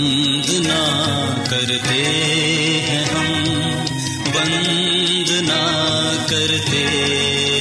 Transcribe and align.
نہ 0.00 1.44
کرتے 1.50 2.02
ہیں 2.82 3.04
ہم 3.04 3.32
بند 4.34 5.30
نہ 5.40 5.62
کرتے 6.28 6.84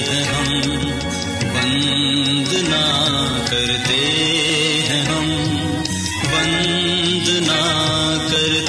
ہیں 0.03 0.23
ہم 0.23 0.51
بند 1.53 2.53
نہ 2.63 2.83
کرتے 3.49 3.99
ہیں 4.89 5.01
ہم 5.05 5.29
بند 6.31 7.29
نہ 7.47 7.61
کرتے 8.31 8.66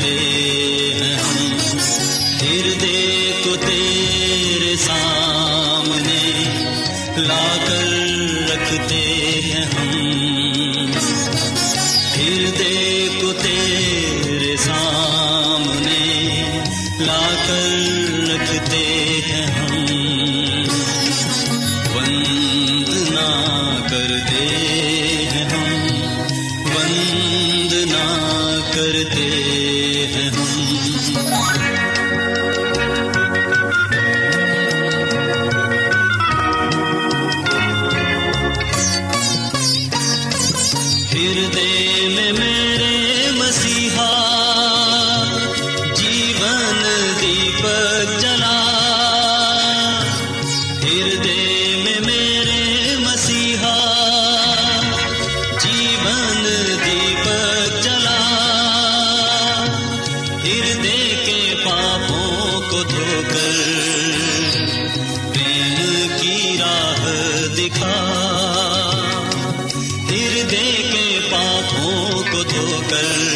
کر 72.91 73.28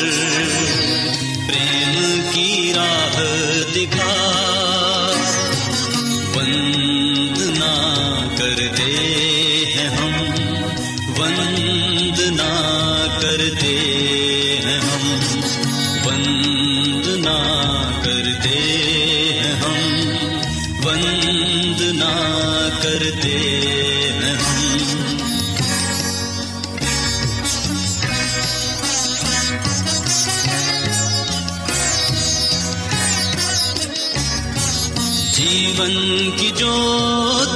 جیون 35.42 36.30
کی 36.36 36.50
جو 36.56 36.72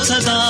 سدا 0.04 0.40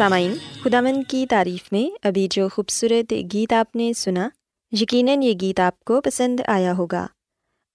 سامعین 0.00 0.34
خداون 0.62 1.02
کی 1.02 1.26
تعریف 1.30 1.72
میں 1.72 1.96
ابھی 2.02 2.28
جو 2.30 2.48
خوبصورت 2.48 3.14
گیت 3.32 3.52
آپ 3.52 3.76
نے 3.76 3.92
سنا، 3.92 4.28
یقیناً 4.72 5.22
یہ 5.22 5.32
گیت 5.40 5.60
آپ 5.60 5.84
کو 5.84 6.00
پسند 6.00 6.40
آیا 6.46 6.72
ہوگا۔ 6.72 7.06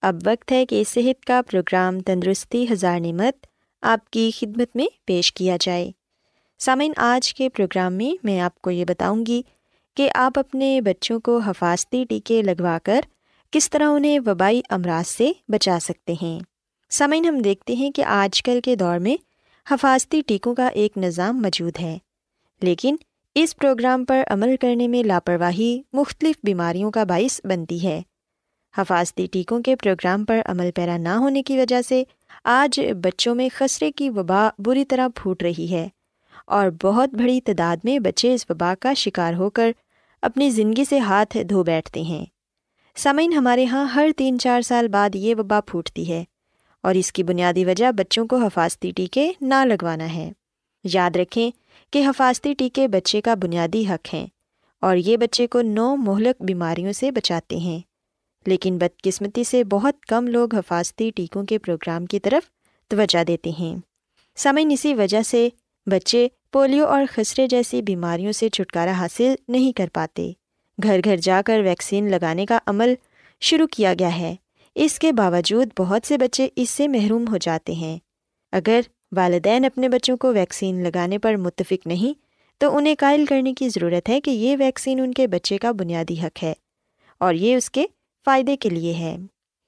اب 0.02 0.14
وقت 0.26 0.52
ہے 0.52 0.66
کہ 0.66 0.82
صحت 0.88 1.24
کا 1.24 1.40
پروگرام 1.50 2.00
تندرستی 2.00 2.66
ہزار 2.72 3.00
نعمت 3.00 3.46
آپ 3.82 4.10
کی 4.10 4.30
خدمت 4.38 4.76
میں 4.76 4.86
پیش 5.04 5.32
کیا 5.32 5.56
جائے۔ 5.60 5.90
سامعین، 6.58 6.92
آج 6.96 7.34
کے 7.34 7.48
پروگرام 7.48 7.92
میں 7.92 8.16
میں 8.22 8.40
آپ 8.40 8.60
کو 8.60 8.70
یہ 8.70 8.84
بتاؤں 8.84 9.26
گی 9.26 9.42
کہ 9.96 10.10
آپ 10.14 10.38
اپنے 10.38 10.80
بچوں 10.80 11.20
کو 11.20 11.38
حفاظتی 11.38 12.04
ٹیکے 12.08 12.42
لگوا 12.42 12.78
کر 12.84 13.00
کس 13.50 13.70
طرح 13.70 13.88
انہیں 13.90 14.18
وبائی 14.26 14.60
امراض 14.70 15.08
سے 15.08 15.32
بچا 15.48 15.78
سکتے 15.80 16.14
ہیں۔ 16.22 16.40
سامعین، 16.90 17.24
ہم 17.24 17.38
دیکھتے 17.38 17.72
ہیں 17.72 17.90
کہ 17.90 18.04
آج 18.04 18.42
کل 18.42 18.60
کے 18.64 18.76
دور 18.76 18.98
میں 18.98 19.16
حفاظتی 19.70 20.20
ٹیکوں 20.26 20.54
کا 20.54 20.66
ایک 20.66 20.98
نظام 20.98 21.42
موجود 21.42 21.80
ہے۔ 21.80 21.98
لیکن 22.62 22.96
اس 23.34 23.56
پروگرام 23.56 24.04
پر 24.04 24.22
عمل 24.26 24.56
کرنے 24.60 24.88
میں 24.88 25.02
لاپرواہی 25.02 25.82
مختلف 25.92 26.36
بیماریوں 26.42 26.90
کا 26.90 27.04
باعث 27.04 27.40
بنتی 27.44 27.84
ہے۔ 27.84 28.02
حفاظتی 28.78 29.26
ٹیکوں 29.26 29.62
کے 29.62 29.76
پروگرام 29.76 30.24
پر 30.24 30.40
عمل 30.44 30.70
پیرا 30.74 30.96
نہ 30.96 31.08
ہونے 31.08 31.42
کی 31.42 31.58
وجہ 31.58 31.82
سے 31.82 32.02
آج 32.44 32.80
بچوں 33.02 33.34
میں 33.34 33.48
خسرے 33.56 33.92
کی 33.92 34.10
وبا 34.10 34.48
بری 34.58 34.84
طرح 34.84 35.08
پھوٹ 35.14 35.42
رہی 35.42 35.70
ہے 35.70 35.88
اور 36.46 36.66
بہت 36.82 37.08
بڑی 37.14 37.40
تعداد 37.40 37.76
میں 37.84 37.98
بچے 37.98 38.34
اس 38.34 38.46
وبا 38.50 38.74
کا 38.80 38.94
شکار 38.94 39.34
ہو 39.34 39.50
کر 39.50 39.70
اپنی 40.22 40.50
زندگی 40.50 40.84
سے 40.84 40.98
ہاتھ 40.98 41.36
دھو 41.50 41.62
بیٹھتے 41.62 42.02
ہیں۔ 42.02 42.24
سامعین 42.96 43.32
ہمارے 43.32 43.62
یہاں 43.62 43.84
ہر 43.84 44.08
تین 44.16 44.38
چار 44.38 44.60
سال 44.60 44.88
بعد 44.88 45.14
یہ 45.14 45.34
وبا 45.38 45.60
پھوٹتی 45.60 46.12
ہے 46.12 46.24
اور 46.82 46.94
اس 46.94 47.12
کی 47.12 47.22
بنیادی 47.22 47.64
وجہ 47.64 47.92
بچوں 47.92 48.26
کو 48.26 48.36
حفاظتی 48.36 48.90
ٹیکے 48.90 49.32
نہ 49.40 49.64
لگوانا 49.64 50.14
ہے۔ 50.14 50.32
یاد 50.84 51.16
رکھیں 51.16 51.50
کہ 51.96 52.06
حفاظتی 52.06 52.54
ٹیکے 52.54 52.88
بچے 52.88 53.20
کا 53.20 53.34
بنیادی 53.34 53.84
حق 53.88 54.14
ہیں 54.14 54.26
اور 54.80 54.96
یہ 54.96 55.16
بچے 55.16 55.46
کو 55.46 55.62
نو 55.62 55.96
مہلک 55.96 56.42
بیماریوں 56.42 56.92
سے 56.92 57.10
بچاتے 57.10 57.56
ہیں۔ 57.56 57.80
لیکن 58.46 58.78
بدقسمتی 58.78 59.44
سے 59.44 59.64
بہت 59.64 60.06
کم 60.06 60.26
لوگ 60.26 60.54
حفاظتی 60.54 61.10
ٹیکوں 61.10 61.44
کے 61.44 61.58
پروگرام 61.58 62.06
کی 62.06 62.20
طرف 62.20 62.48
توجہ 62.88 63.24
دیتے 63.24 63.50
ہیں۔ 63.50 63.76
سمعین 64.36 64.70
اسی 64.70 64.94
وجہ 64.94 65.22
سے 65.22 65.48
بچے 65.86 66.28
پولیو 66.52 66.86
اور 66.86 67.04
خسرے 67.10 67.46
جیسی 67.46 67.82
بیماریوں 67.82 68.32
سے 68.32 68.48
چھٹکارا 68.48 68.92
حاصل 68.92 69.34
نہیں 69.48 69.72
کر 69.72 69.88
پاتے۔ 69.92 70.32
گھر 70.82 71.00
گھر 71.04 71.16
جا 71.16 71.42
کر 71.46 71.60
ویکسین 71.60 72.10
لگانے 72.10 72.46
کا 72.46 72.58
عمل 72.66 72.94
شروع 73.40 73.66
کیا 73.66 73.94
گیا 73.98 74.18
ہے۔ 74.18 74.34
اس 74.74 74.98
کے 74.98 75.12
باوجود 75.12 75.68
بہت 75.78 76.06
سے 76.06 76.18
بچے 76.18 76.48
اس 76.56 76.70
سے 76.70 76.88
محروم 76.88 77.24
ہو 77.28 77.36
جاتے 77.36 77.72
ہیں۔ 77.72 77.98
اگر 78.52 78.80
والدین 79.16 79.64
اپنے 79.64 79.88
بچوں 79.88 80.16
کو 80.16 80.32
ویکسین 80.32 80.82
لگانے 80.84 81.18
پر 81.18 81.36
متفق 81.36 81.86
نہیں، 81.86 82.14
تو 82.60 82.76
انہیں 82.76 82.94
قائل 82.98 83.24
کرنے 83.26 83.54
کی 83.54 83.68
ضرورت 83.68 84.08
ہے 84.08 84.20
کہ 84.20 84.30
یہ 84.30 84.56
ویکسین 84.58 85.00
ان 85.00 85.12
کے 85.14 85.26
بچے 85.26 85.58
کا 85.58 85.72
بنیادی 85.72 86.20
حق 86.20 86.42
ہے، 86.42 86.52
اور 87.20 87.34
یہ 87.34 87.56
اس 87.56 87.70
کے 87.70 87.86
فائدے 88.26 88.56
کے 88.56 88.70
لیے 88.70 88.94
ہے۔ 88.94 89.16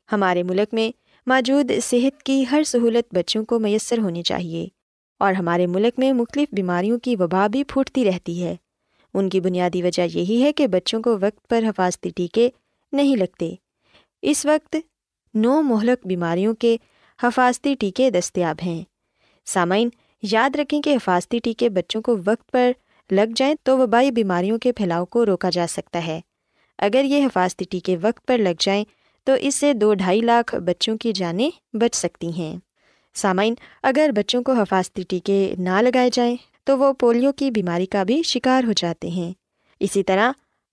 ہمارے 0.08 0.42
ملک 0.42 0.74
میں 0.74 0.90
موجود 1.26 1.70
صحت 1.82 2.22
کی 2.22 2.44
ہر 2.50 2.62
سہولت 2.62 3.14
بچوں 3.14 3.44
کو 3.44 3.58
میسر 3.58 3.98
ہونی 3.98 4.22
چاہیے، 4.22 4.66
اور 5.20 5.32
ہمارے 5.32 5.66
ملک 5.66 5.98
میں 5.98 6.12
مختلف 6.12 6.54
بیماریوں 6.54 6.98
کی 6.98 7.16
وبا 7.16 7.46
بھی 7.46 7.64
پھوٹتی 7.64 8.04
رہتی 8.04 8.42
ہے۔ 8.42 8.54
ان 9.14 9.28
کی 9.28 9.40
بنیادی 9.40 9.82
وجہ 9.82 10.02
یہی 10.02 10.42
ہے 10.42 10.52
کہ 10.52 10.66
بچوں 10.66 11.02
کو 11.02 11.16
وقت 11.20 11.48
پر 11.48 11.64
حفاظتی 11.68 12.10
ٹیکے 12.10 12.48
نہیں 12.92 13.16
لگتے۔ 13.16 13.54
اس 14.22 14.44
وقت 14.46 14.76
نو 15.34 15.60
مہلک 15.62 16.06
بیماریوں 16.06 16.54
کے 16.54 16.76
حفاظتی 17.18 17.74
ٹیکے 17.74 18.10
دستیاب 18.10 18.56
ہیں۔ 18.62 18.82
سامعین، 19.48 19.88
یاد 20.22 20.56
رکھیں 20.56 20.82
کہ 20.82 20.94
حفاظتی 20.94 21.38
ٹیکے 21.38 21.68
بچوں 21.68 22.02
کو 22.02 22.16
وقت 22.26 22.50
پر 22.50 22.72
لگ 23.10 23.32
جائیں 23.36 23.54
تو 23.62 23.78
وبائی 23.78 24.10
بیماریوں 24.10 24.58
کے 24.58 24.72
پھیلاؤ 24.72 25.04
کو 25.04 25.26
روکا 25.26 25.50
جا 25.50 25.66
سکتا 25.68 26.06
ہے۔ 26.06 26.20
اگر 26.78 27.04
یہ 27.04 27.26
حفاظتی 27.26 27.64
ٹیکے 27.70 27.96
وقت 28.02 28.26
پر 28.26 28.38
لگ 28.38 28.54
جائیں 28.58 28.84
تو 29.24 29.32
اس 29.40 29.54
سے 29.54 29.72
دو 29.72 29.94
ڈھائی 29.94 30.20
لاکھ 30.20 30.54
بچوں 30.54 30.96
کی 30.96 31.12
جانیں 31.12 31.50
بچ 31.72 31.96
سکتی 31.96 32.30
ہیں۔ 32.32 32.56
سامعین، 33.14 33.54
اگر 33.82 34.10
بچوں 34.16 34.42
کو 34.42 34.52
حفاظتی 34.52 35.02
ٹیکے 35.08 35.54
نہ 35.58 35.82
لگائے 35.82 36.10
جائیں 36.12 36.36
تو 36.64 36.78
وہ 36.78 36.92
پولیو 36.92 37.32
کی 37.32 37.50
بیماری 37.50 37.86
کا 37.86 38.02
بھی 38.02 38.22
شکار 38.22 38.64
ہو 38.64 38.72
جاتے 38.72 39.08
ہیں۔ 39.08 39.32
اسی 39.80 40.02
طرح، 40.02 40.30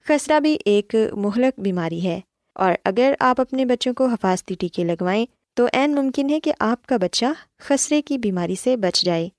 خسرہ 0.07 0.39
بھی 0.39 0.57
ایک 0.65 0.95
مہلک 1.11 1.59
بیماری 1.59 2.03
ہے 2.03 2.19
اور 2.55 2.73
اگر 2.83 3.13
آپ 3.19 3.41
اپنے 3.41 3.65
بچوں 3.65 3.93
کو 3.93 4.05
حفاظتی 4.05 4.55
ٹیکے 4.55 4.83
لگوائیں 4.83 5.25
تو 5.57 5.65
عین 5.73 5.95
ممکن 5.95 6.29
ہے 6.29 6.39
کہ 6.39 6.51
آپ 6.59 6.85
کا 6.85 6.97
بچہ 6.97 7.25
خسرے 7.59 8.01
کی 8.01 8.17
بیماری 8.17 8.55
سے 8.55 8.77
بچ 8.77 9.01
جائے 9.05 9.29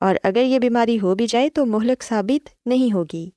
اور 0.00 0.14
اگر 0.22 0.42
یہ 0.42 0.58
بیماری 0.58 0.98
ہو 1.00 1.14
بھی 1.14 1.26
جائے 1.26 1.50
تو 1.50 1.66
مہلک 1.66 2.02
ثابت 2.02 2.48
نہیں 2.66 2.92
ہوگی۔ 2.94 3.30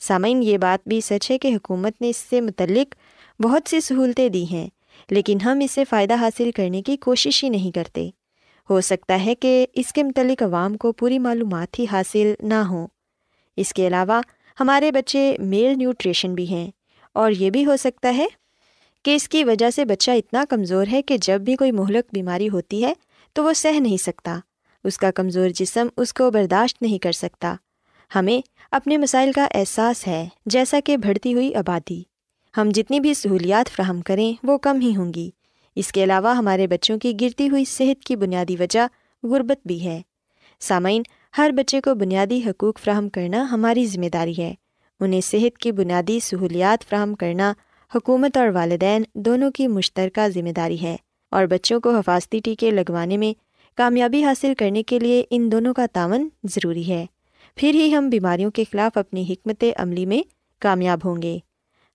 سامعین، 0.00 0.42
یہ 0.42 0.58
بات 0.58 0.88
بھی 0.88 1.00
سچ 1.00 1.30
ہے 1.30 1.38
کہ 1.38 1.48
حکومت 1.48 2.00
نے 2.00 2.10
اس 2.10 2.16
سے 2.16 2.40
متعلق 2.40 2.94
بہت 3.42 3.68
سی 3.70 3.80
سہولتیں 3.80 4.28
دی 4.28 4.44
ہیں، 4.50 4.68
لیکن 5.10 5.38
ہم 5.44 5.58
اس 5.62 5.70
سے 5.70 5.84
فائدہ 5.84 6.14
حاصل 6.14 6.50
کرنے 6.50 6.82
کی 6.82 6.96
کوشش 6.96 7.44
ہی 7.44 7.48
نہیں 7.48 7.70
کرتے۔ 7.70 8.10
ہو 8.70 8.80
سکتا 8.80 9.24
ہے 9.24 9.34
کہ 9.34 9.66
اس 9.74 9.92
کے 9.92 10.02
متعلق 10.02 10.42
عوام 10.42 10.76
کو 10.76 10.92
پوری 10.92 11.18
معلومات 11.18 11.78
ہی 11.78 11.86
حاصل 11.92 12.32
نہ 12.40 12.62
ہوں 12.68 12.86
اس 13.56 13.72
کے 13.72 13.86
علاوہ 13.86 14.20
ہمارے 14.60 14.90
بچے 14.92 15.36
میل 15.38 15.78
نیوٹریشن 15.78 16.34
بھی 16.34 16.46
ہیں 16.46 16.70
اور 17.12 17.30
یہ 17.30 17.50
بھی 17.50 17.66
ہو 17.66 17.76
سکتا 17.76 18.14
ہے 18.16 18.26
کہ 19.04 19.14
اس 19.14 19.28
کی 19.28 19.44
وجہ 19.44 19.70
سے 19.70 19.84
بچہ 19.84 20.10
اتنا 20.10 20.44
کمزور 20.48 20.86
ہے 20.92 21.02
کہ 21.02 21.16
جب 21.16 21.40
بھی 21.40 21.56
کوئی 21.56 21.72
مہلک 21.72 22.04
بیماری 22.12 22.48
ہوتی 22.48 22.84
ہے 22.84 22.92
تو 23.32 23.44
وہ 23.44 23.52
سہ 23.52 23.80
نہیں 23.80 23.96
سکتا۔ 23.96 24.38
اس 24.84 24.98
کا 24.98 25.10
کمزور 25.10 25.48
جسم 25.48 25.86
اس 25.96 26.14
کو 26.14 26.30
برداشت 26.30 26.82
نہیں 26.82 26.98
کر 26.98 27.12
سکتا۔ 27.12 27.54
ہمیں 28.14 28.40
اپنے 28.70 28.96
مسائل 28.96 29.32
کا 29.32 29.48
احساس 29.54 30.06
ہے، 30.06 30.28
جیسا 30.46 30.80
کہ 30.84 30.96
بڑھتی 30.96 31.34
ہوئی 31.34 31.54
آبادی۔ 31.54 32.02
ہم 32.56 32.68
جتنی 32.74 33.00
بھی 33.00 33.14
سہولیات 33.14 33.70
فراہم 33.70 34.00
کریں، 34.00 34.32
وہ 34.42 34.58
کم 34.58 34.80
ہی 34.80 34.96
ہوں 34.96 35.14
گی۔ 35.14 35.30
اس 35.76 35.92
کے 35.92 36.04
علاوہ 36.04 36.36
ہمارے 36.36 36.66
بچوں 36.66 36.98
کی 36.98 37.12
گرتی 37.20 37.48
ہوئی 37.48 37.64
صحت 37.64 38.04
کی 38.04 38.16
بنیادی 38.16 38.56
وجہ 38.60 38.86
غربت 39.22 39.66
بھی 39.66 39.84
ہے۔ 39.84 40.02
سامعین، 40.60 41.02
ہر 41.38 41.50
بچے 41.56 41.80
کو 41.80 41.94
بنیادی 41.94 42.40
حقوق 42.46 42.78
فراہم 42.78 43.08
کرنا 43.08 43.46
ہماری 43.50 43.86
ذمہ 43.86 44.08
داری 44.12 44.34
ہے۔ 44.38 44.54
انہیں 45.00 45.20
صحت 45.20 45.58
کی 45.58 45.72
بنیادی 45.72 46.20
سہولیات 46.20 46.84
فراہم 46.88 47.14
کرنا 47.14 47.52
حکومت 47.94 48.36
اور 48.36 48.48
والدین 48.48 49.02
دونوں 49.14 49.50
کی 49.50 49.68
مشترکہ 49.68 50.28
ذمہ 50.28 50.48
داری 50.48 50.82
ہے 50.82 50.96
اور 51.30 51.46
بچوں 51.46 51.80
کو 51.80 51.96
حفاظتی 51.96 52.40
ٹیکے 52.40 52.70
لگوانے 52.70 53.16
میں 53.16 53.34
کامیابی 53.76 54.24
حاصل 54.24 54.52
کرنے 54.58 54.82
کے 54.82 54.98
لیے 54.98 55.24
ان 55.30 55.52
دونوں 55.52 55.74
کا 55.74 55.86
تعاون 55.92 56.28
ضروری 56.44 56.88
ہے۔ 56.88 57.06
پھر 57.56 57.74
ہی 57.74 57.94
ہم 57.94 58.08
بیماریوں 58.08 58.50
کے 58.50 58.64
خلاف 58.72 58.98
اپنی 58.98 59.32
حکمت 59.32 59.64
عملی 59.76 60.06
میں 60.06 60.22
کامیاب 60.60 60.98
ہوں 61.04 61.22
گے۔ 61.22 61.38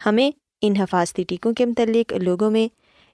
ہمیں 0.06 0.32
ان 0.62 0.76
حفاظتی 0.76 1.24
ٹیکوں 1.24 1.54
کے 1.54 1.66
متعلق 1.66 2.14
لوگوں 2.14 2.52
میں 2.52 2.68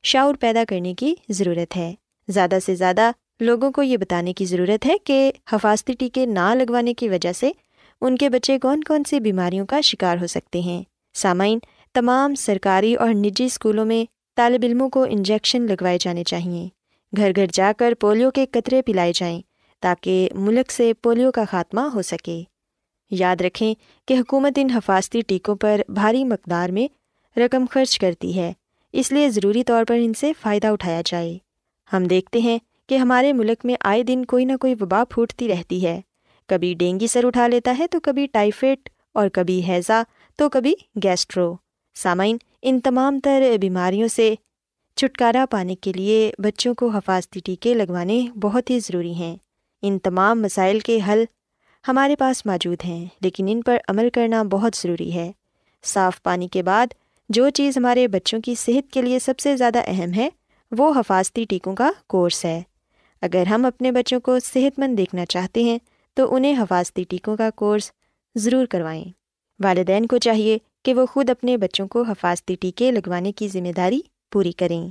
شعور 0.03 0.35
پیدا 0.35 0.63
کرنے 0.69 0.93
کی 0.93 1.15
ضرورت 1.29 1.77
ہے۔ 1.77 1.93
زیادہ 2.27 2.57
سے 2.65 2.75
زیادہ 2.75 3.11
لوگوں 3.39 3.71
کو 3.71 3.83
یہ 3.83 3.97
بتانے 3.97 4.33
کی 4.33 4.45
ضرورت 4.45 4.85
ہے 4.85 4.97
کہ 5.03 5.31
حفاظتی 5.51 5.93
ٹیکے 5.93 6.25
نہ 6.25 6.53
لگوانے 6.55 6.93
کی 6.93 7.09
وجہ 7.09 7.31
سے 7.31 7.51
ان 8.01 8.15
کے 8.15 8.29
بچے 8.29 8.59
کون 8.59 8.83
کون 8.83 9.03
سی 9.03 9.19
بیماریوں 9.19 9.65
کا 9.65 9.81
شکار 9.81 10.17
ہو 10.17 10.27
سکتے 10.27 10.59
ہیں۔ 10.59 10.83
سامعین 11.13 11.59
تمام 11.95 12.35
سرکاری 12.35 12.95
اور 12.95 13.09
نجی 13.09 13.45
اسکولوں 13.45 13.85
میں 13.85 14.05
طالب 14.35 14.63
علموں 14.63 14.89
کو 14.89 15.05
انجیکشن 15.09 15.61
لگوائے 15.61 15.97
جانے 15.97 16.23
چاہئیں 16.23 16.67
گھر 17.17 17.31
گھر 17.35 17.45
جا 17.53 17.71
کر 17.77 17.93
پولیو 17.99 18.31
کے 18.31 18.45
قطرے 18.51 18.81
پلائے 18.81 19.11
جائیں 19.15 19.41
تاکہ 19.79 20.29
ملک 20.35 20.71
سے 20.71 20.93
پولیو 20.93 21.31
کا 21.31 21.43
خاتمہ 21.51 21.81
ہو 21.81 22.01
سکے۔ 22.01 22.43
یاد 23.11 23.41
رکھیں 23.41 23.75
کہ 24.07 24.13
حکومت 24.13 24.53
ان 24.55 24.69
حفاظتی 24.69 25.21
ٹیکوں 25.21 25.55
پر 25.55 25.81
بھاری 25.89 26.23
مقدار 26.23 26.69
میں 26.69 26.87
رقم 27.39 27.65
خرچ 27.71 27.99
کرتی 27.99 28.39
ہے، 28.39 28.53
اس 28.93 29.11
لیے 29.11 29.29
ضروری 29.29 29.63
طور 29.63 29.85
پر 29.87 29.97
ان 29.99 30.13
سے 30.13 30.31
فائدہ 30.41 30.67
اٹھایا 30.67 31.01
جائے۔ 31.05 31.37
ہم 31.93 32.03
دیکھتے 32.03 32.39
ہیں 32.39 32.59
کہ 32.87 32.97
ہمارے 32.97 33.33
ملک 33.33 33.65
میں 33.65 33.75
آئے 33.81 34.03
دن 34.03 34.25
کوئی 34.25 34.45
نہ 34.45 34.57
کوئی 34.59 34.75
وبا 34.81 35.03
پھوٹتی 35.09 35.47
رہتی 35.47 35.85
ہے۔ 35.85 36.01
کبھی 36.47 36.73
ڈینگی 36.73 37.07
سر 37.07 37.25
اٹھا 37.25 37.47
لیتا 37.47 37.75
ہے 37.79 37.87
تو 37.87 37.99
کبھی 37.99 38.27
ٹائیفائڈ 38.27 38.89
اور 39.13 39.29
کبھی 39.29 39.67
ہیضا 39.67 40.03
تو 40.35 40.49
کبھی 40.49 40.73
گیسٹرو۔ 41.03 41.55
سامعین، 41.97 42.37
ان 42.61 42.79
تمام 42.79 43.19
تر 43.19 43.43
بیماریوں 43.61 44.07
سے 44.07 44.35
چھٹکارا 44.95 45.45
پانے 45.49 45.75
کے 45.75 45.93
لیے 45.93 46.31
بچوں 46.37 46.73
کو 46.73 46.87
حفاظتی 46.87 47.39
ٹیکے 47.39 47.73
لگوانے 47.73 48.27
بہت 48.41 48.69
ہی 48.69 48.79
ضروری 48.79 49.13
ہیں۔ 49.13 49.35
ان 49.81 49.99
تمام 49.99 50.41
مسائل 50.41 50.79
کے 50.79 50.99
حل 51.07 51.23
ہمارے 51.87 52.15
پاس 52.15 52.45
موجود 52.45 52.77
ہیں، 52.85 53.05
لیکن 53.21 53.45
ان 53.49 53.61
پر 53.61 53.77
عمل 53.87 54.09
کرنا 54.09 54.43
بہت 54.43 54.75
ضروری 54.75 55.13
ہے۔ 55.13 55.31
صاف 55.83 56.23
پانی 56.23 56.47
کے 56.47 56.63
بعد 56.63 56.87
جو 57.29 57.49
چیز 57.49 57.77
ہمارے 57.77 58.07
بچوں 58.07 58.41
کی 58.41 58.55
صحت 58.55 58.91
کے 58.91 59.01
لیے 59.01 59.19
سب 59.19 59.39
سے 59.39 59.57
زیادہ 59.57 59.79
اہم 59.85 60.13
ہے، 60.13 60.29
وہ 60.71 60.93
حفاظتی 60.95 61.45
ٹیکوں 61.49 61.75
کا 61.75 61.91
کورس 62.07 62.45
ہے۔ 62.45 62.61
اگر 63.21 63.43
ہم 63.47 63.65
اپنے 63.65 63.91
بچوں 63.91 64.19
کو 64.19 64.39
صحت 64.39 64.79
مند 64.79 64.97
دیکھنا 64.97 65.25
چاہتے 65.25 65.63
ہیں، 65.63 65.77
تو 66.13 66.35
انہیں 66.35 66.61
حفاظتی 66.61 67.03
ٹیکوں 67.03 67.37
کا 67.37 67.49
کورس 67.49 67.91
ضرور 68.35 68.65
کروائیں۔ 68.65 69.05
والدین 69.59 70.05
کو 70.05 70.17
چاہیے 70.17 70.57
کہ 70.85 70.93
وہ 70.93 71.05
خود 71.05 71.29
اپنے 71.29 71.57
بچوں 71.57 71.87
کو 71.87 72.01
حفاظتی 72.01 72.55
ٹیکے 72.55 72.91
لگوانے 72.91 73.31
کی 73.31 73.47
ذمہ 73.47 73.71
داری 73.77 74.01
پوری 74.31 74.51
کریں۔ 74.51 74.89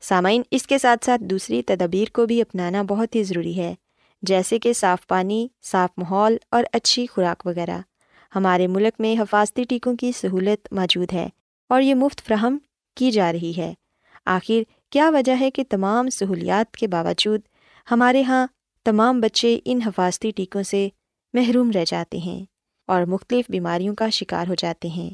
سامعین، 0.00 0.42
اس 0.50 0.66
کے 0.66 0.78
ساتھ 0.78 1.04
ساتھ 1.04 1.22
دوسری 1.22 1.62
تدابیر 1.62 2.04
کو 2.12 2.26
بھی 2.26 2.40
اپنانا 2.40 2.82
بہت 2.82 3.14
ہی 3.14 3.22
ضروری 3.22 3.56
ہے، 3.56 3.74
جیسے 4.22 4.58
کہ 4.58 4.72
صاف 4.72 5.06
پانی، 5.06 5.48
صاف 5.62 5.90
ماحول 5.98 6.36
اور 6.50 6.64
اچھی 6.72 7.06
خوراک 7.06 7.46
وغیرہ۔ 7.46 7.78
ہمارے 8.34 8.66
ملک 8.66 9.00
میں 9.00 9.20
حفاظتی 9.20 9.64
ٹیکوں 9.64 9.96
کی 9.96 10.12
سہولت 10.12 10.72
موجود 10.72 11.12
ہے 11.12 11.28
اور 11.68 11.82
یہ 11.82 11.94
مفت 11.94 12.20
فراہم 12.26 12.58
کی 12.96 13.10
جا 13.10 13.32
رہی 13.32 13.52
ہے۔ 13.56 13.74
آخر، 14.26 14.62
کیا 14.90 15.10
وجہ 15.10 15.32
ہے 15.40 15.50
کہ 15.50 15.64
تمام 15.68 16.10
سہولیات 16.10 16.76
کے 16.76 16.86
باوجود 16.86 17.40
ہمارے 17.90 18.20
یہاں 18.20 18.46
تمام 18.84 19.20
بچے 19.20 19.58
ان 19.64 19.82
حفاظتی 19.86 20.30
ٹیکوں 20.30 20.62
سے 20.62 20.88
محروم 21.32 21.70
رہ 21.70 21.84
جاتے 21.86 22.18
ہیں 22.18 22.44
اور 22.86 23.02
مختلف 23.02 23.44
بیماریوں 23.48 23.94
کا 23.94 24.08
شکار 24.08 24.46
ہو 24.48 24.54
جاتے 24.54 24.88
ہیں؟ 24.88 25.10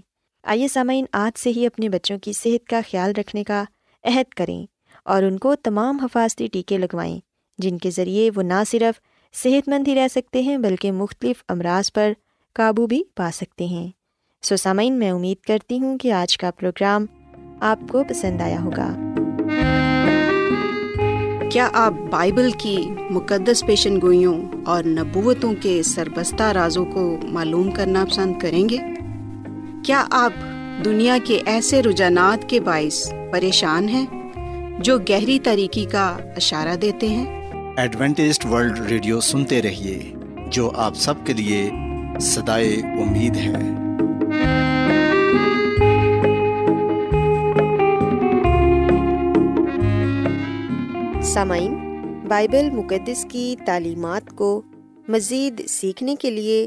آئیے 0.46 0.68
سامعین، 0.68 1.04
آج 1.12 1.38
سے 1.38 1.50
ہی 1.50 1.66
اپنے 1.66 1.88
بچوں 1.88 2.18
کی 2.18 2.32
صحت 2.32 2.68
کا 2.68 2.80
خیال 2.90 3.12
رکھنے 3.18 3.44
کا 3.44 3.64
عہد 4.04 4.34
کریں 4.34 4.66
اور 5.04 5.22
ان 5.22 5.38
کو 5.38 5.54
تمام 5.54 5.98
حفاظتی 5.98 6.46
ٹیکے 6.46 6.78
لگوائیں، 6.78 7.20
جن 7.58 7.78
کے 7.78 7.90
ذریعے 7.90 8.30
وہ 8.34 8.42
نہ 8.42 8.62
صرف 8.66 9.00
صحت 9.36 9.68
مند 9.68 9.88
ہی 9.88 9.94
رہ 9.94 10.08
سکتے 10.08 10.42
ہیں، 10.42 10.58
بلکہ 10.58 10.92
مختلف 10.92 11.44
امراض 11.48 11.92
پر 11.92 12.12
قابو 12.54 12.86
بھی 12.86 13.02
پا 13.14 13.30
سکتے 13.32 13.64
ہیں۔ 13.64 13.88
سو 14.42 14.56
سامعین، 14.56 14.98
میں 14.98 15.10
امید 15.10 15.46
کرتی 15.46 15.78
ہوں 15.78 15.98
کہ 15.98 16.12
آج 16.12 16.38
کا 16.38 16.50
پروگرام 16.50 17.06
آپ 17.60 17.78
کو 17.90 18.04
پسند 18.04 18.40
آیا 18.40 18.62
ہوگا۔ 18.62 18.94
کیا 21.52 21.68
آپ 21.72 21.92
بائبل 22.10 22.50
کی 22.58 22.86
مقدس 23.10 23.66
پیشن 23.66 24.00
گوئیوں 24.00 24.44
اور 24.66 24.84
نبوتوں 24.84 25.54
کے 25.60 25.82
سربستہ 25.82 26.42
رازوں 26.42 26.84
کو 26.84 27.16
معلوم 27.22 27.70
کرنا 27.70 28.04
پسند 28.04 28.38
کریں 28.40 28.68
گے؟ 28.68 28.76
کیا 29.86 30.04
آپ 30.10 30.32
دنیا 30.84 31.18
کے 31.24 31.40
ایسے 31.46 31.82
رجحانات 31.82 32.48
کے 32.48 32.60
باعث 32.60 33.12
پریشان 33.32 33.88
ہیں 33.88 34.06
جو 34.78 34.98
گہری 34.98 35.38
طریقے 35.40 35.84
کا 35.84 36.16
اشارہ 36.36 36.76
دیتے 36.76 37.08
ہیں؟ 37.08 37.50
ایڈوینٹسٹ 37.76 38.46
ورلڈ 38.46 38.80
ریڈیو 38.80 39.20
سنتے 39.20 39.62
رہیے 39.62 40.12
جو 40.46 40.70
آپ 40.70 40.94
سب 40.94 41.14
کے 41.24 41.32
لیے 41.32 41.70
صدائے 42.20 42.74
امید 42.74 43.36
ہے۔ 43.36 43.52
سامعین 51.22 51.74
بائبل 52.28 52.70
مقدس 52.70 53.26
کی 53.30 53.56
تعلیمات 53.66 54.30
کو 54.30 54.62
مزید 55.08 55.66
سیکھنے 55.68 56.14
کے 56.16 56.30
لیے 56.30 56.66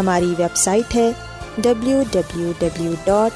ہماری 0.00 0.34
ویب 0.38 0.56
سائٹ 0.56 0.94
ہے 0.94 1.10
W 1.58 2.02
W 2.10 2.52
W 2.58 2.92
dot 3.04 3.32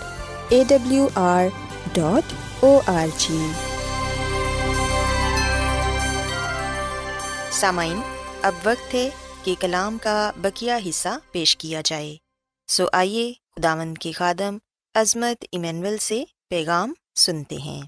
A 0.48 0.62
W 0.68 1.08
R 1.14 1.44
dot 1.92 2.32
O 2.64 2.78
R 2.86 3.06
G 3.16 3.38
سامعین، 7.52 8.00
اب 8.42 8.54
وقت 8.64 8.94
ہے 8.94 9.08
کہ 9.44 9.54
کلام 9.60 9.98
کا 10.02 10.30
بکیا 10.36 10.78
حصہ 10.88 11.08
پیش 11.32 11.56
کیا 11.56 11.80
جائے۔ 11.84 12.16
سو 12.68 12.84
آئیے 12.92 13.32
خداوند 13.56 13.98
کی 13.98 14.12
خادم 14.12 14.56
عظمت 14.94 15.44
ایمینول 15.52 15.98
سے 15.98 16.24
پیغام 16.50 16.92
سنتے 17.16 17.56
ہیں۔ 17.56 17.82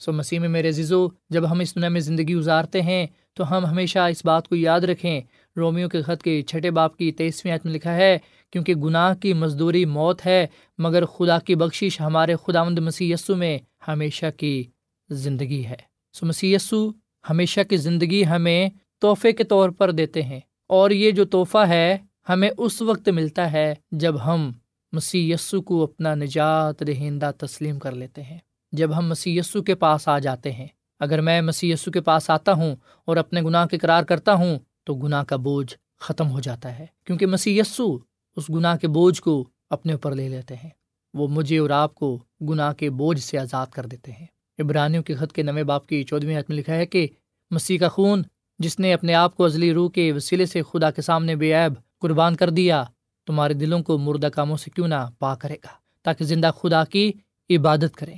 سو 0.00 0.12
مسیح 0.12 0.38
میں 0.40 0.48
میرے 0.48 0.72
زیزو 0.72 1.06
جب 1.30 1.50
ہم 1.50 1.60
اس 1.60 1.74
دنیا 1.74 1.88
میں 1.88 2.00
زندگی 2.00 2.34
گزارتے 2.34 2.82
ہیں، 2.82 3.06
تو 3.34 3.50
ہم 3.50 3.66
ہمیشہ 3.66 3.98
اس 3.98 4.24
بات 4.24 4.48
کو 4.48 4.54
یاد 4.54 4.80
رکھیں۔ 4.80 5.20
رومیو 5.56 5.88
کے 5.88 6.02
خط 6.02 6.22
کے 6.22 6.42
چھٹے 6.42 6.70
باپ 6.70 6.96
کی 6.96 7.10
تیسویں 7.12 7.56
میں 7.64 7.72
لکھا 7.72 7.94
ہے، 7.94 8.16
کیونکہ 8.52 8.74
گناہ 8.74 9.14
کی 9.14 9.32
مزدوری 9.32 9.84
موت 9.84 10.26
ہے، 10.26 10.46
مگر 10.78 11.04
خدا 11.04 11.38
کی 11.38 11.54
بخشش 11.54 12.00
ہمارے 12.00 12.36
خدا 12.36 12.64
مند 12.64 12.78
مسیح 12.78 13.12
یسو 13.14 13.36
میں 13.36 13.58
ہمیشہ 13.88 14.26
کی 14.36 14.62
زندگی 15.10 15.64
ہے۔ 15.66 15.76
سو 16.14 16.26
مسیح 16.26 16.54
یسو 16.56 16.88
ہمیشہ 17.30 17.60
کی 17.68 17.76
زندگی 17.76 18.24
ہمیں 18.26 18.68
تحفے 19.02 19.32
کے 19.32 19.44
طور 19.44 19.70
پر 19.70 19.90
دیتے 19.90 20.22
ہیں، 20.22 20.40
اور 20.70 20.90
یہ 20.90 21.10
جو 21.10 21.24
تحفہ 21.24 21.64
ہے، 21.68 21.96
ہمیں 22.28 22.50
اس 22.58 22.80
وقت 22.82 23.08
ملتا 23.08 23.50
ہے 23.52 23.74
جب 23.90 24.24
ہم 24.24 24.50
مسی 24.92 25.30
یسو 25.30 25.60
کو 25.62 25.82
اپنا 25.84 26.14
نجات 26.14 26.80
دہندہ 26.86 27.30
تسلیم 27.38 27.78
کر 27.78 27.92
لیتے 27.92 28.22
ہیں۔ 28.22 28.38
جب 28.72 28.96
ہم 28.98 29.08
مسی 29.08 29.36
یسو 29.36 29.62
کے 29.62 29.74
پاس 29.74 30.06
آ 30.08 30.18
جاتے 30.18 30.52
ہیں۔ 30.52 30.66
اگر 31.00 31.20
میں 31.20 31.40
مسی 31.42 31.70
یسو 31.70 31.90
کے 31.90 32.00
پاس 32.00 32.28
آتا 32.30 32.52
ہوں 32.52 32.74
اور 33.04 33.16
اپنے 33.16 33.42
گناہ 33.42 33.66
کے 33.66 33.78
قرار 33.78 34.02
کرتا 34.02 34.34
ہوں 34.34 34.58
تو 34.86 34.94
گناہ 34.94 35.24
کا 35.24 35.36
بوجھ 35.36 35.74
ختم 36.00 36.30
ہو 36.30 36.40
جاتا 36.40 36.78
ہے۔ 36.78 36.86
کیونکہ 37.04 37.26
مسی 37.26 37.58
یسو 37.58 37.98
اس 38.36 38.50
گناہ 38.50 38.76
کے 38.76 38.88
بوجھ 38.88 39.22
کو 39.22 39.48
اپنے 39.70 39.92
اوپر 39.92 40.14
لے 40.14 40.28
لیتے 40.28 40.56
ہیں۔ 40.56 40.70
وہ 41.14 41.28
مجھے 41.28 41.58
اور 41.58 41.70
آپ 41.70 41.94
کو 41.94 42.18
گناہ 42.40 42.72
کے 42.72 42.90
بوجھ 42.90 43.20
سے 43.20 43.38
آزاد 43.38 43.66
کر 43.66 43.86
دیتے 43.86 44.12
ہیں۔ 44.12 44.26
ابرانیوں 44.58 45.02
کے 45.02 45.14
خط 45.14 45.32
کے 45.32 45.42
نویں 45.42 45.62
باپ 45.62 45.86
کی 45.86 46.04
چودھویں 46.04 46.34
میں 46.34 46.56
لکھا 46.56 46.74
ہے 46.74 46.86
کہ 46.86 47.06
مسیح 47.50 47.78
کا 47.78 47.88
خون 47.88 48.22
جس 48.58 48.78
نے 48.78 48.94
اپنے 48.94 49.14
آپ 49.14 49.36
کو 49.36 49.44
ازلی 49.44 49.72
روح 49.72 49.90
کے 49.90 50.12
وسیلے 50.12 50.46
سے 50.46 50.62
خدا 50.62 50.90
کے 50.90 51.02
سامنے 51.02 51.36
بے 51.36 51.52
عیب 51.52 51.98
قربان 51.98 52.36
کر 52.36 52.50
دیا، 52.50 52.84
تمہارے 53.26 53.54
دلوں 53.54 53.82
کو 53.82 53.98
مردہ 53.98 54.26
کاموں 54.26 54.56
سے 54.56 54.70
کیوں 54.70 54.88
نہ 54.88 55.10
پا 55.18 55.34
کرے 55.34 55.54
گا؟ 55.54 55.68
تاکہ 56.02 56.24
زندہ 56.24 56.50
خدا 56.62 56.84
کی 56.84 57.12
عبادت 57.50 57.96
کریں۔ 57.96 58.16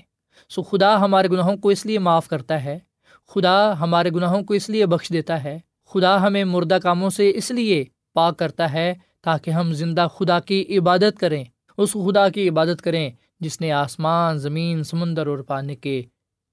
سو 0.49 0.63
خدا 0.63 1.01
ہمارے 1.01 1.29
گناہوں 1.29 1.57
کو 1.57 1.69
اس 1.69 1.87
لیے 1.87 1.99
معاف 1.99 2.29
کرتا 2.29 2.65
ہے، 2.65 2.79
خدا 3.29 3.81
ہمارے 3.81 4.11
گناہوں 4.11 4.43
کو 4.43 4.55
اس 4.55 4.71
لیے 4.71 4.87
بخش 4.87 5.09
دیتا 5.09 5.45
ہے 5.45 5.59
خدا 5.89 6.23
ہمیں 6.23 6.45
مردہ 6.45 6.79
کاموں 6.83 7.11
سے 7.11 7.33
اس 7.35 7.51
لیے 7.51 7.85
پاک 8.15 8.39
کرتا 8.39 8.73
ہے 8.73 8.95
تاکہ 9.21 9.51
ہم 9.51 9.73
زندہ 9.73 10.07
خدا 10.15 10.41
کی 10.41 10.79
عبادت 10.79 11.19
کریں۔ 11.19 11.45
اس 11.77 11.93
خدا 11.93 12.29
کی 12.29 12.49
عبادت 12.49 12.83
کریں 12.83 13.11
جس 13.41 13.61
نے 13.61 13.73
آسمان، 13.73 14.39
زمین، 14.39 14.83
سمندر 14.83 15.27
اور 15.27 15.39
پانی 15.39 15.77
کے 15.77 16.03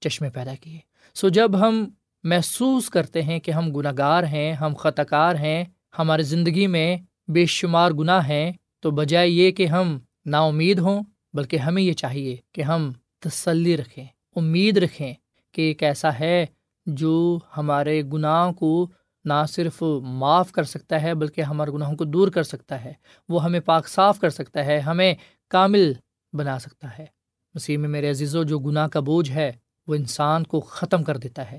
چشمے 0.00 0.30
پیدا 0.30 0.54
کیے۔ 0.60 0.78
سو 1.14 1.28
جب 1.28 1.60
ہم 1.60 1.88
محسوس 2.24 2.90
کرتے 2.90 3.22
ہیں 3.22 3.38
کہ 3.38 3.50
ہم 3.50 3.72
گناہ 3.72 3.92
گار 3.98 4.22
ہیں، 4.22 4.52
ہم 4.52 4.74
خطا 4.78 5.04
کار 5.04 5.34
ہیں، 5.34 5.64
ہماری 5.98 6.22
زندگی 6.22 6.66
میں 6.66 6.96
بے 7.28 7.46
شمار 7.46 7.90
گناہ 7.90 8.28
ہیں، 8.28 8.52
تو 8.80 8.90
بجائے 8.90 9.28
یہ 9.28 9.50
کہ 9.50 9.66
ہم 9.66 9.98
نا 10.26 10.40
امید 10.40 10.78
ہوں، 10.78 11.02
بلکہ 11.34 11.56
ہمیں 11.56 11.82
یہ 11.82 11.92
چاہیے 11.92 12.36
کہ 12.52 12.62
ہم 12.62 12.92
تسلی 13.18 13.76
رکھیں، 13.76 14.04
امید 14.36 14.78
رکھیں 14.78 15.14
کہ 15.52 15.62
ایک 15.62 15.82
ایسا 15.82 16.18
ہے 16.18 16.46
جو 16.86 17.38
ہمارے 17.56 18.02
گناہ 18.02 18.52
کو 18.52 18.90
نہ 19.26 19.44
صرف 19.48 19.82
معاف 20.02 20.52
کر 20.52 20.62
سکتا 20.62 21.02
ہے 21.02 21.14
بلکہ 21.14 21.40
ہمارے 21.40 21.70
گناہوں 21.70 21.96
کو 21.96 22.04
دور 22.04 22.28
کر 22.28 22.42
سکتا 22.42 22.84
ہے۔ 22.84 22.92
وہ 23.28 23.44
ہمیں 23.44 23.60
پاک 23.60 23.88
صاف 23.88 24.20
کر 24.20 24.30
سکتا 24.30 24.66
ہے، 24.66 24.80
ہمیں 24.80 25.14
کامل 25.48 25.92
بنا 26.32 26.58
سکتا 26.58 26.98
ہے۔ 26.98 27.06
مسیح 27.54 27.78
میں 27.78 27.88
میرے 27.88 28.10
عزیز 28.10 28.36
و 28.36 28.42
جو 28.42 28.58
گناہ 28.58 28.88
کا 28.88 29.00
بوجھ 29.00 29.30
ہے، 29.30 29.52
وہ 29.86 29.94
انسان 29.94 30.44
کو 30.44 30.60
ختم 30.60 31.02
کر 31.02 31.16
دیتا 31.16 31.50
ہے۔ 31.50 31.58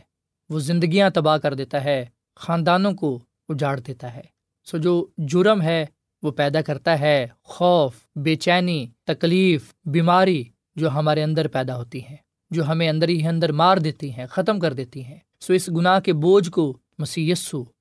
وہ 0.49 0.59
زندگیاں 0.59 1.09
تباہ 1.09 1.37
کر 1.37 1.53
دیتا 1.53 1.83
ہے، 1.83 2.05
خاندانوں 2.35 2.91
کو 2.91 3.19
اجاڑ 3.49 3.79
دیتا 3.79 4.13
ہے۔ 4.13 4.21
سو 4.65 4.77
جو 4.77 5.07
جرم 5.17 5.61
ہے، 5.61 5.85
وہ 6.21 6.31
پیدا 6.31 6.61
کرتا 6.61 6.99
ہے۔ 6.99 7.27
خوف، 7.43 7.93
بے 8.15 8.35
چینی، 8.35 8.87
تکلیف، 9.03 9.73
بیماری 9.85 10.43
جو 10.75 10.89
ہمارے 10.89 11.23
اندر 11.23 11.47
پیدا 11.47 11.77
ہوتی 11.77 12.05
ہیں، 12.05 12.17
جو 12.49 12.67
ہمیں 12.67 12.89
اندر 12.89 13.09
ہی 13.09 13.27
اندر 13.27 13.51
مار 13.51 13.77
دیتی 13.77 14.13
ہیں، 14.13 14.25
ختم 14.25 14.59
کر 14.59 14.73
دیتی 14.73 15.05
ہیں۔ 15.05 15.19
سو 15.39 15.53
اس 15.53 15.69
گناہ 15.69 15.99
کے 15.99 16.13
بوجھ 16.13 16.51
کو 16.51 16.77
مسی 16.97 17.33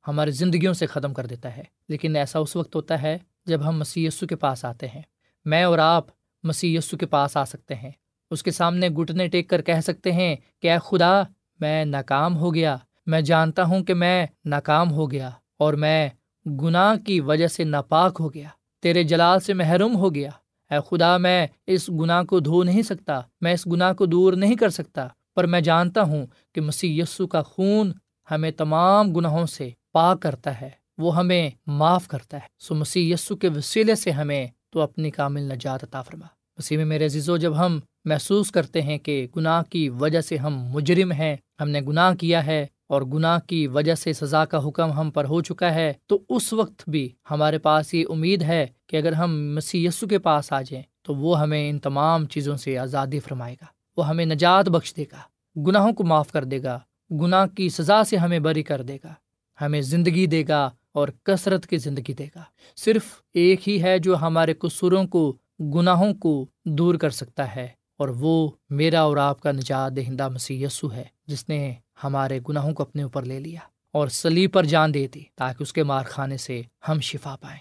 ہماری 0.08 0.30
زندگیوں 0.30 0.74
سے 0.74 0.86
ختم 0.86 1.14
کر 1.14 1.26
دیتا 1.26 1.56
ہے۔ 1.56 1.62
لیکن 1.88 2.16
ایسا 2.16 2.38
اس 2.38 2.56
وقت 2.56 2.76
ہوتا 2.76 3.02
ہے 3.02 3.18
جب 3.46 3.68
ہم 3.68 3.78
مسی 3.78 4.08
کے 4.28 4.36
پاس 4.36 4.64
آتے 4.64 4.86
ہیں۔ 4.86 5.02
میں 5.44 5.64
اور 5.64 5.78
آپ 5.78 6.04
مسی 6.42 6.78
کے 7.00 7.06
پاس 7.06 7.36
آ 7.36 7.44
سکتے 7.44 7.74
ہیں۔ 7.74 7.90
اس 8.30 8.42
کے 8.42 8.50
سامنے 8.50 8.88
گھٹنے 8.88 9.28
ٹیک 9.28 9.50
کر 9.50 9.62
کہہ 9.62 9.80
سکتے 9.84 10.12
ہیں 10.12 10.36
کہ 10.62 10.70
اے 10.70 10.78
خدا، 10.84 11.22
میں 11.60 11.84
ناکام 11.84 12.36
ہو 12.36 12.54
گیا۔ 12.54 12.76
میں 13.06 13.20
جانتا 13.20 13.64
ہوں 13.64 13.84
کہ 13.84 13.94
میں 13.94 14.26
ناکام 14.44 14.92
ہو 14.92 15.10
گیا 15.10 15.30
اور 15.58 15.74
میں 15.74 16.08
گناہ 16.46 16.94
کی 17.06 17.20
وجہ 17.20 17.46
سے 17.46 17.64
ناپاک 17.64 18.16
ہو 18.20 18.34
گیا۔ 18.34 18.48
تیرے 18.82 19.02
جلال 19.02 19.40
سے 19.40 19.54
محروم 19.54 19.96
ہو 19.96 20.14
گیا۔ 20.14 20.30
اے 20.70 20.78
خدا، 20.90 21.16
میں 21.16 21.46
اس 21.66 21.88
گناہ 21.88 22.22
کو 22.22 22.40
دھو 22.40 22.62
نہیں 22.62 22.82
سکتا۔ 22.82 23.20
میں 23.40 23.52
اس 23.52 23.66
گناہ 23.66 23.92
کو 23.92 24.06
دور 24.06 24.32
نہیں 24.32 24.54
کر 24.54 24.68
سکتا۔ 24.68 25.08
پر 25.34 25.46
میں 25.46 25.60
جانتا 25.60 26.02
ہوں 26.02 26.26
کہ 26.54 26.60
مسیح 26.60 27.02
یسو 27.02 27.26
کا 27.26 27.42
خون 27.42 27.92
ہمیں 28.30 28.50
تمام 28.50 29.12
گناہوں 29.12 29.46
سے 29.46 29.70
پاک 29.92 30.20
کرتا 30.22 30.60
ہے، 30.60 30.70
وہ 30.98 31.16
ہمیں 31.16 31.50
معاف 31.66 32.08
کرتا 32.08 32.36
ہے۔ 32.36 32.46
سو 32.58 32.74
مسیح 32.74 33.14
یسو 33.14 33.36
کے 33.36 33.48
وسیلے 33.48 33.94
سے 33.94 34.10
ہمیں 34.10 34.46
تو 34.70 34.80
اپنی 34.80 35.10
کامل 35.10 35.42
نجات 35.42 35.84
عطا 35.84 36.02
فرما۔ 36.02 36.26
مسیح 36.58 36.76
میں 36.76 36.84
میرے 36.84 37.06
عزیزو، 37.06 37.36
جب 37.36 37.58
ہم 37.58 37.80
محسوس 38.04 38.50
کرتے 38.50 38.82
ہیں 38.82 38.98
کہ 38.98 39.26
گناہ 39.36 39.62
کی 39.62 39.88
وجہ 39.88 40.20
سے 40.20 40.36
ہم 40.36 40.58
مجرم 40.58 41.12
ہیں، 41.12 41.36
ہم 41.60 41.68
نے 41.68 41.80
گناہ 41.80 42.14
کیا 42.14 42.46
ہے 42.46 42.66
اور 42.86 43.02
گناہ 43.02 43.38
کی 43.46 43.66
وجہ 43.66 43.94
سے 43.94 44.12
سزا 44.12 44.44
کا 44.44 44.68
حکم 44.68 44.92
ہم 44.92 45.10
پر 45.10 45.24
ہو 45.24 45.40
چکا 45.40 45.74
ہے، 45.74 45.92
تو 46.06 46.18
اس 46.28 46.52
وقت 46.52 46.88
بھی 46.88 47.08
ہمارے 47.30 47.58
پاس 47.58 47.94
یہ 47.94 48.04
امید 48.08 48.42
ہے 48.42 48.66
کہ 48.86 48.96
اگر 48.96 49.12
ہم 49.12 49.54
مسی 49.54 49.88
کے 50.10 50.18
پاس 50.18 50.52
آ 50.52 50.62
جائیں 50.62 50.82
تو 51.02 51.14
وہ 51.14 51.40
ہمیں 51.40 51.70
ان 51.70 51.78
تمام 51.78 52.26
چیزوں 52.26 52.56
سے 52.56 52.78
آزادی 52.78 53.20
فرمائے 53.20 53.54
گا۔ 53.54 53.66
وہ 53.96 54.08
ہمیں 54.08 54.26
نجات 54.26 54.68
بخش 54.68 54.96
دے 54.96 55.04
گا، 55.12 55.20
گناہوں 55.66 55.92
کو 55.92 56.04
معاف 56.04 56.32
کر 56.32 56.44
دے 56.44 56.62
گا 56.62 56.78
گناہ 57.10 57.46
کی 57.46 57.68
سزا 57.68 58.02
سے 58.04 58.16
ہمیں 58.16 58.38
بری 58.38 58.62
کر 58.62 58.82
دے 58.82 58.96
گا، 59.04 59.12
ہمیں 59.58 59.80
زندگی 59.80 60.26
دے 60.26 60.42
گا 60.48 60.68
اور 60.92 61.08
کثرت 61.22 61.66
کی 61.66 61.76
زندگی 61.76 62.12
دے 62.12 62.26
گا۔ 62.34 62.42
صرف 62.76 63.04
ایک 63.34 63.68
ہی 63.68 63.82
ہے 63.82 63.98
جو 63.98 64.16
ہمارے 64.16 64.54
قصوروں 64.54 65.06
کو، 65.06 65.36
گناہوں 65.74 66.12
کو 66.14 66.46
دور 66.64 66.94
کر 66.94 67.10
سکتا 67.10 67.54
ہے، 67.56 67.68
اور 67.96 68.08
وہ 68.08 68.50
میرا 68.70 69.00
اور 69.00 69.16
آپ 69.16 69.40
کا 69.40 69.52
نجات 69.52 69.96
دہندہ 69.96 70.28
مسیح 70.28 70.66
یسو 70.66 70.92
ہے، 70.92 71.04
جس 71.26 71.48
نے 71.48 71.74
ہمارے 72.04 72.40
گناہوں 72.48 72.72
کو 72.74 72.82
اپنے 72.82 73.02
اوپر 73.02 73.22
لے 73.22 73.38
لیا 73.40 73.60
اور 73.94 74.08
سلیب 74.08 74.52
پر 74.52 74.64
جان 74.64 74.94
دے 74.94 75.06
دی 75.06 75.22
تاکہ 75.34 75.62
اس 75.62 75.72
کے 75.72 75.82
مار 75.82 76.04
خانے 76.04 76.36
سے 76.36 76.60
ہم 76.88 77.00
شفا 77.00 77.34
پائیں۔ 77.40 77.60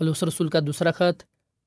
بلوس 0.00 0.22
رسول 0.22 0.48
کا 0.48 0.58
دوسرا 0.66 0.90
خط، 0.90 1.22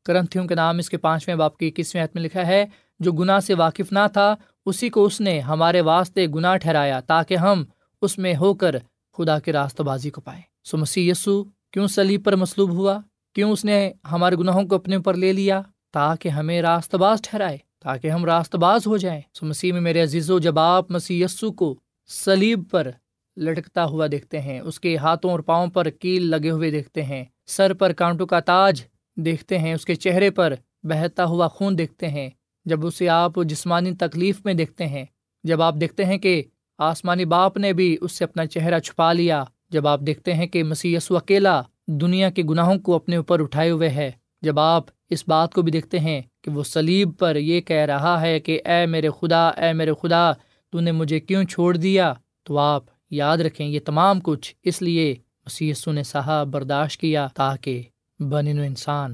کرنتھیوں 0.05 0.47
کے 0.47 0.55
نام 0.55 0.77
اس 0.77 0.89
کے 0.89 0.97
پانچویں 0.97 1.35
باپ 1.35 1.57
کی 1.57 1.67
اکیسویں 1.67 2.03
حت 2.03 2.15
میں 2.15 2.23
لکھا 2.23 2.45
ہے 2.47 2.65
جو 2.99 3.11
گناہ 3.11 3.39
سے 3.39 3.53
واقف 3.53 3.91
نہ 3.91 4.05
تھا، 4.13 4.35
اسی 4.65 4.89
کو 4.89 5.05
اس 5.05 5.21
نے 5.21 5.39
ہمارے 5.39 5.81
واسطے 5.81 6.27
گناہ 6.27 6.57
ٹھہرایا 6.57 6.99
تاکہ 6.99 7.37
ہم 7.37 7.63
اس 8.01 8.17
میں 8.17 8.35
ہو 8.35 8.53
کر 8.53 8.75
خدا 9.17 9.39
کے 9.39 9.51
راستہ 9.53 9.83
بازی 9.83 10.09
کو 10.09 10.21
پائیں۔ 10.21 10.41
سو 10.63 10.77
مسیح 10.77 11.11
یسو، 11.11 11.43
کیوں 11.43 11.87
سلیب 11.87 12.25
پر 12.25 12.35
مصلوب 12.35 12.71
ہوا؟ 12.71 12.99
کیوں 13.35 13.51
اس 13.51 13.65
نے 13.65 13.91
ہمارے 14.11 14.35
گناہوں 14.35 14.63
کو 14.63 14.75
اپنے 14.75 14.95
اوپر 14.95 15.13
لے 15.13 15.33
لیا؟ 15.33 15.61
تاکہ 15.91 16.29
ہمیں 16.29 16.61
راست 16.61 16.95
باز 16.95 17.21
ٹھہرائے، 17.21 17.57
تاکہ 17.79 18.11
ہم 18.11 18.25
راست 18.25 18.55
باز 18.55 18.87
ہو 18.87 18.97
جائیں۔ 18.97 19.21
سو 19.33 19.45
مسیح 19.45 19.73
میں 19.73 19.81
میرے 19.81 20.03
عزیز 20.03 20.31
و 20.31 20.39
جب 20.39 20.59
آپ 20.59 20.91
مسیح 20.91 21.25
یسو 21.25 21.51
کو 21.51 21.75
سلیب 22.07 22.63
پر 22.71 22.89
لٹکتا 23.37 23.85
ہوا 23.85 24.07
دیکھتے 24.11 24.41
ہیں، 24.41 24.59
اس 24.59 24.79
کے 24.79 24.97
ہاتھوں 24.97 25.31
اور 25.31 25.39
پاؤں 25.39 25.67
پر 25.67 25.89
کیل 25.89 26.29
لگے 26.29 26.49
ہوئے 26.49 26.71
دیکھتے 26.71 27.03
ہیں، 27.03 27.23
سر 27.47 27.73
پر 27.73 27.93
کانٹوں 27.93 28.27
کا 28.27 28.39
تاج 28.39 28.81
دیکھتے 29.15 29.57
ہیں، 29.57 29.73
اس 29.73 29.85
کے 29.85 29.95
چہرے 29.95 30.29
پر 30.29 30.53
بہتا 30.83 31.25
ہوا 31.25 31.47
خون 31.47 31.77
دیکھتے 31.77 32.07
ہیں 32.07 32.29
جب 32.69 32.85
اسے 32.85 33.09
آپ 33.09 33.39
جسمانی 33.45 33.93
تکلیف 33.95 34.45
میں 34.45 34.53
دیکھتے 34.53 34.87
ہیں، 34.87 35.05
جب 35.43 35.61
آپ 35.61 35.75
دیکھتے 35.81 36.05
ہیں 36.05 36.17
کہ 36.17 36.41
آسمانی 36.79 37.25
باپ 37.25 37.57
نے 37.57 37.73
بھی 37.73 37.97
اس 38.01 38.11
سے 38.11 38.23
اپنا 38.23 38.45
چہرہ 38.45 38.79
چھپا 38.79 39.11
لیا، 39.13 39.43
جب 39.69 39.87
آپ 39.87 39.99
دیکھتے 40.07 40.33
ہیں 40.33 40.47
کہ 40.47 40.63
مسی 40.63 40.93
یسو 40.95 41.17
اکیلا 41.17 41.61
دنیا 42.01 42.29
کے 42.29 42.43
گناہوں 42.43 42.77
کو 42.79 42.95
اپنے 42.95 43.15
اوپر 43.15 43.39
اٹھائے 43.39 43.69
ہوئے 43.69 43.89
ہے، 43.89 44.11
جب 44.41 44.59
آپ 44.59 44.85
اس 45.09 45.27
بات 45.27 45.53
کو 45.53 45.61
بھی 45.61 45.71
دیکھتے 45.71 45.99
ہیں 45.99 46.21
کہ 46.41 46.51
وہ 46.51 46.63
سلیب 46.63 47.09
پر 47.19 47.35
یہ 47.35 47.61
کہہ 47.61 47.85
رہا 47.85 48.19
ہے 48.21 48.39
کہ 48.39 48.59
اے 48.65 48.85
میرے 48.85 49.09
خدا، 49.19 49.47
اے 49.47 49.73
میرے 49.73 49.93
خدا، 50.01 50.31
تو 50.73 50.79
نے 50.79 50.91
مجھے 50.91 51.19
کیوں 51.19 51.43
چھوڑ 51.43 51.75
دیا؟ 51.77 52.13
تو 52.43 52.57
آپ 52.57 52.83
یاد 53.11 53.37
رکھیں 53.37 53.67
یہ 53.67 53.79
تمام 53.85 54.19
کچھ 54.23 54.55
اس 54.63 54.81
لیے 54.81 55.15
مسیسو 55.45 55.91
نے 55.91 56.03
صاحب 56.03 56.47
برداشت 56.47 56.99
کیا 57.01 57.27
تاکہ 57.35 57.81
بن 58.19 58.47
انسان 58.47 59.13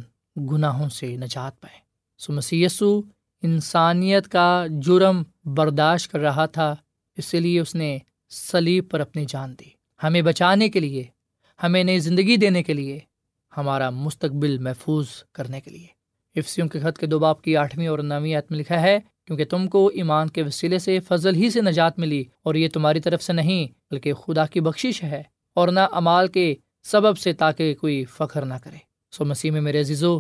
گناہوں 0.52 0.90
سے 0.90 1.16
نجات 1.18 1.60
پائے۔ 1.62 1.80
سو 2.20 2.34
مسیسو 2.34 2.90
انسانیت 3.46 4.28
کا 4.28 4.66
جرم 4.82 5.22
برداشت 5.56 6.12
کر 6.12 6.20
رہا 6.20 6.46
تھا 6.46 6.76
اسی 7.18 7.40
لیے 7.40 7.60
اس 7.60 7.76
نے 7.76 7.98
سلیب 8.32 8.90
پر 8.90 9.00
اپنی 9.00 9.26
جان 9.28 9.54
دی۔ 9.60 9.70
ہمیں 10.04 10.22
بچانے 10.22 10.70
کے 10.70 10.80
لیے، 10.80 11.04
ہمیں 11.60 11.84
نئی 11.84 12.00
زندگی 12.00 12.38
دینے 12.38 12.64
کے 12.64 12.74
لیے، 12.74 13.00
ہمارا 13.58 13.90
مستقبل 13.90 14.58
محفوظ 14.58 15.08
کرنے 15.32 15.62
کے 15.62 15.72
لیے۔ 15.72 15.88
افسیوں 16.36 16.68
کے 16.68 16.80
خط 16.80 16.98
کے 16.98 17.06
دو 17.06 17.20
باپ 17.20 17.42
کی 17.42 17.58
آٹھویں 17.58 17.88
اور 17.88 18.00
نویں 18.00 18.36
عت 18.36 18.52
میں 18.52 18.60
لکھا 18.60 18.82
ہے، 18.82 19.00
کیونکہ 19.26 19.46
تم 19.46 19.68
کو 19.68 19.88
ایمان 19.88 20.30
کے 20.30 20.44
وسیلے 20.44 20.80
سے 20.80 21.00
فضل 21.00 21.36
ہی 21.36 21.50
سے 21.50 21.62
نجات 21.62 22.00
ملی، 22.00 22.24
اور 22.44 22.56
یہ 22.56 22.68
تمہاری 22.74 23.00
طرف 23.00 23.24
سے 23.24 23.34
نہیں، 23.34 23.68
بلکہ 23.92 24.14
خدا 24.14 24.46
کی 24.46 24.62
بخشش 24.62 25.04
ہے، 25.04 25.24
اور 25.54 25.68
نہ 25.68 25.80
امال 25.92 26.28
کے 26.28 26.56
سبب 26.84 27.18
سے 27.18 27.34
تاکہ 27.34 27.76
کوئی 27.76 28.06
فخر 28.06 28.46
نہ 28.46 28.54
کرے۔ 28.64 28.78
سو 29.12 29.26
مسیح 29.26 29.52
میں 29.52 29.62
میرے 29.62 29.80
عزیزو، 29.80 30.20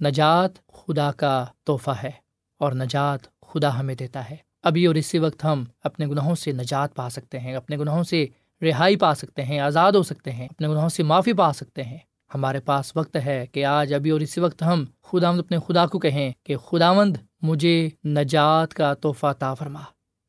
نجات 0.00 0.66
خدا 0.72 1.10
کا 1.12 1.44
تحفہ 1.64 1.94
ہے۔ 2.02 2.27
اور 2.58 2.72
نجات 2.72 3.40
خدا 3.42 3.80
ہمیں 3.80 3.94
دیتا 3.94 4.30
ہے۔ 4.30 4.36
ابھی 4.62 4.86
اور 4.86 4.94
اسی 4.94 5.18
وقت 5.18 5.44
ہم 5.44 5.64
اپنے 5.84 6.06
گناہوں 6.06 6.34
سے 6.34 6.52
نجات 6.52 6.94
پا 6.94 7.10
سکتے 7.10 7.38
ہیں، 7.38 7.54
اپنے 7.54 7.76
گناہوں 7.76 8.02
سے 8.02 8.26
رہائی 8.62 8.96
پا 8.96 9.14
سکتے 9.14 9.44
ہیں، 9.44 9.58
آزاد 9.60 9.92
ہو 9.92 10.02
سکتے 10.02 10.32
ہیں، 10.32 10.46
اپنے 10.46 10.68
گناہوں 10.68 10.88
سے 10.88 11.02
معافی 11.02 11.32
پا 11.32 11.52
سکتے 11.52 11.82
ہیں۔ 11.82 11.98
ہمارے 12.34 12.60
پاس 12.60 12.96
وقت 12.96 13.16
ہے 13.24 13.46
کہ 13.52 13.64
آج، 13.64 13.94
ابھی 13.94 14.10
اور 14.10 14.20
اسی 14.20 14.40
وقت 14.40 14.62
ہم 14.62 14.84
خداوند 15.02 15.38
اپنے 15.38 15.58
خدا 15.66 15.86
کو 15.86 15.98
کہیں 15.98 16.32
کہ 16.44 16.56
خداوند 16.56 17.16
مجھے 17.42 17.88
نجات 18.04 18.74
کا 18.74 18.94
تحفہ 18.94 19.32
تا 19.38 19.54
فرما۔ 19.54 19.80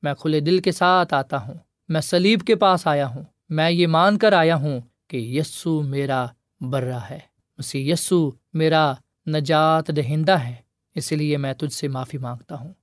میں 0.01 0.13
کھلے 0.13 0.39
دل 0.39 0.59
کے 0.59 0.71
ساتھ 0.71 1.13
آتا 1.13 1.47
ہوں، 1.47 1.53
میں 1.89 2.01
سلیب 2.01 2.41
کے 2.41 2.55
پاس 2.55 2.87
آیا 2.87 3.07
ہوں، 3.07 3.23
میں 3.49 3.71
یہ 3.71 3.87
مان 3.87 4.17
کر 4.17 4.33
آیا 4.33 4.55
ہوں 4.55 4.79
کہ 5.07 5.17
یسو 5.17 5.81
میرا 5.81 6.25
برا 6.61 6.99
ہے۔ 7.09 7.19
اسی 7.57 7.89
یسو 7.89 8.31
میرا 8.53 8.93
نجات 9.27 9.87
دہندہ 9.87 10.31
ہے۔ 10.31 10.68
اسی 10.95 11.15
لیے 11.15 11.38
میں 11.38 11.54
تجھ 11.54 11.73
سے 11.73 11.88
معافی 11.88 12.17
مانگتا 12.17 12.56
ہوں۔ 12.56 12.73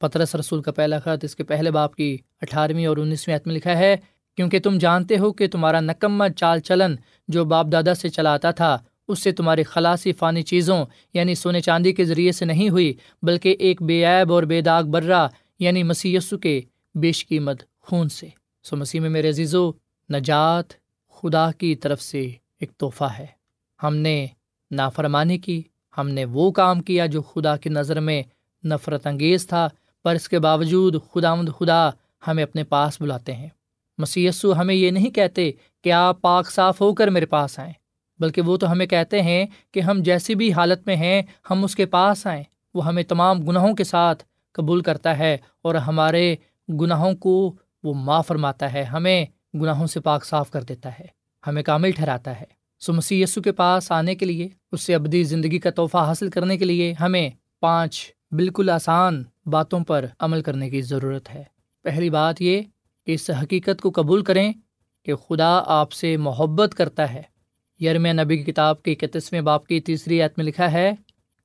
پترس 0.00 0.34
رسول 0.34 0.62
کا 0.62 0.72
پہلا 0.72 0.98
خط 0.98 1.24
اس 1.24 1.36
کے 1.36 1.44
پہلے 1.44 1.70
باپ 1.70 1.94
کی 1.94 2.18
اٹھارہویں 2.40 2.86
اور 2.86 2.96
انیسویں 2.96 3.36
عتم 3.36 3.50
لکھا 3.50 3.78
ہے، 3.78 3.96
کیونکہ 4.36 4.60
تم 4.60 4.78
جانتے 4.78 5.18
ہو 5.18 5.32
کہ 5.32 5.48
تمہارا 5.48 5.80
نکمہ 5.80 6.24
چال 6.36 6.60
چلن 6.60 6.94
جو 7.28 7.44
باپ 7.44 7.66
دادا 7.72 7.94
سے 7.94 8.08
چلاتا 8.08 8.50
تھا، 8.50 8.78
اس 9.08 9.22
سے 9.22 9.32
تمہاری 9.32 9.62
خلاصی 9.62 10.12
فانی 10.12 10.42
چیزوں 10.42 10.86
یعنی 11.14 11.34
سونے 11.34 11.60
چاندی 11.60 11.92
کے 11.92 12.04
ذریعے 12.04 12.32
سے 12.32 12.44
نہیں 12.44 12.68
ہوئی، 12.68 12.92
بلکہ 13.22 13.56
ایک 13.58 13.82
بے 13.82 14.04
عیب 14.04 14.32
اور 14.32 14.42
بے 14.42 14.60
داغ 14.60 14.82
برا 14.82 15.26
یعنی 15.58 15.82
مسی 15.82 16.18
کے 16.42 16.60
بیش 16.94 17.26
قیمت 17.28 17.62
خون 17.80 18.08
سے۔ 18.08 18.28
سو 18.62 18.76
مسیح 18.76 19.00
میں 19.00 19.10
میرے 19.10 19.28
عزیزو، 19.28 19.70
نجات 20.12 20.72
خدا 21.10 21.50
کی 21.52 21.74
طرف 21.74 22.02
سے 22.02 22.30
ایک 22.60 22.72
تحفہ 22.72 23.08
ہے۔ 23.18 23.26
ہم 23.82 23.96
نے 23.96 24.26
نافرمانی 24.70 25.38
کی 25.38 25.62
ہم 25.98 26.08
نے 26.08 26.24
وہ 26.24 26.50
کام 26.50 26.80
کیا 26.80 27.06
جو 27.06 27.22
خدا 27.22 27.56
کی 27.56 27.68
نظر 27.68 28.00
میں 28.00 28.22
نفرت 28.64 29.06
انگیز 29.06 29.46
تھا، 29.46 29.68
پر 30.04 30.14
اس 30.14 30.28
کے 30.28 30.38
باوجود 30.38 30.94
خدا 31.12 31.34
مد 31.34 31.50
خدا 31.58 31.90
ہمیں 32.26 32.42
اپنے 32.42 32.64
پاس 32.64 33.00
بلاتے 33.00 33.34
ہیں۔ 33.34 33.48
مسیسو 33.98 34.58
ہمیں 34.58 34.74
یہ 34.74 34.90
نہیں 34.90 35.10
کہتے 35.10 35.50
کہ 35.84 35.92
آپ 35.92 36.20
پاک 36.20 36.50
صاف 36.50 36.80
ہو 36.80 36.94
کر 36.94 37.08
میرے 37.08 37.26
پاس 37.26 37.58
آئیں، 37.58 37.72
بلکہ 38.18 38.42
وہ 38.42 38.56
تو 38.56 38.70
ہمیں 38.72 38.86
کہتے 38.86 39.22
ہیں 39.22 39.46
کہ 39.72 39.80
ہم 39.80 40.02
جیسی 40.02 40.34
بھی 40.34 40.52
حالت 40.52 40.86
میں 40.86 40.96
ہیں، 40.96 41.22
ہم 41.50 41.64
اس 41.64 41.76
کے 41.76 41.86
پاس 41.86 42.26
آئیں۔ 42.26 42.42
وہ 42.74 42.86
ہمیں 42.86 43.02
تمام 43.02 43.40
گناہوں 43.40 43.74
کے 43.74 43.84
ساتھ 43.84 44.24
قبول 44.52 44.80
کرتا 44.80 45.18
ہے 45.18 45.36
اور 45.62 45.74
ہمارے 45.74 46.36
گناہوں 46.80 47.12
کو 47.14 47.54
وہ 47.84 47.94
معاف 47.94 48.26
فرماتا 48.26 48.72
ہے، 48.72 48.82
ہمیں 48.82 49.24
گناہوں 49.54 49.86
سے 49.86 50.00
پاک 50.00 50.24
صاف 50.24 50.50
کر 50.50 50.62
دیتا 50.62 50.90
ہے، 50.98 51.06
ہمیں 51.46 51.62
کامل 51.62 51.90
ٹھہراتا 51.90 52.40
ہے۔ 52.40 52.55
سو 52.78 52.92
مسی 52.92 53.22
یسو 53.22 53.42
کے 53.42 53.52
پاس 53.52 53.92
آنے 53.92 54.14
کے 54.14 54.26
لیے، 54.26 54.48
اس 54.72 54.82
سے 54.82 54.94
ابدی 54.94 55.22
زندگی 55.22 55.58
کا 55.58 55.70
تحفہ 55.70 55.96
حاصل 55.96 56.30
کرنے 56.30 56.58
کے 56.58 56.64
لیے 56.64 56.94
ہمیں 57.00 57.30
پانچ 57.60 58.12
بالکل 58.30 58.70
آسان 58.70 59.24
باتوں 59.46 59.80
پر 59.80 60.04
عمل 60.18 60.42
کرنے 60.42 60.70
کی 60.70 60.80
ضرورت 60.80 61.34
ہے۔ 61.34 61.42
پہلی 61.82 62.10
بات 62.10 62.42
یہ 62.42 62.60
کہ 63.06 63.12
اس 63.12 63.30
حقیقت 63.42 63.82
کو 63.82 63.90
قبول 63.94 64.24
کریں 64.24 64.52
کہ 65.04 65.14
خدا 65.14 65.62
آپ 65.66 65.92
سے 65.92 66.16
محبت 66.16 66.74
کرتا 66.74 67.14
ہے۔ 67.14 67.22
یرم 67.80 68.06
نبی 68.06 68.36
کی 68.36 68.52
کتاب 68.52 68.82
کے 68.82 68.92
اکتیسویں 68.92 69.40
باپ 69.40 69.66
کی 69.66 69.80
تیسری 69.80 70.22
عت 70.22 70.30
میں 70.36 70.46
لکھا 70.46 70.72
ہے 70.72 70.92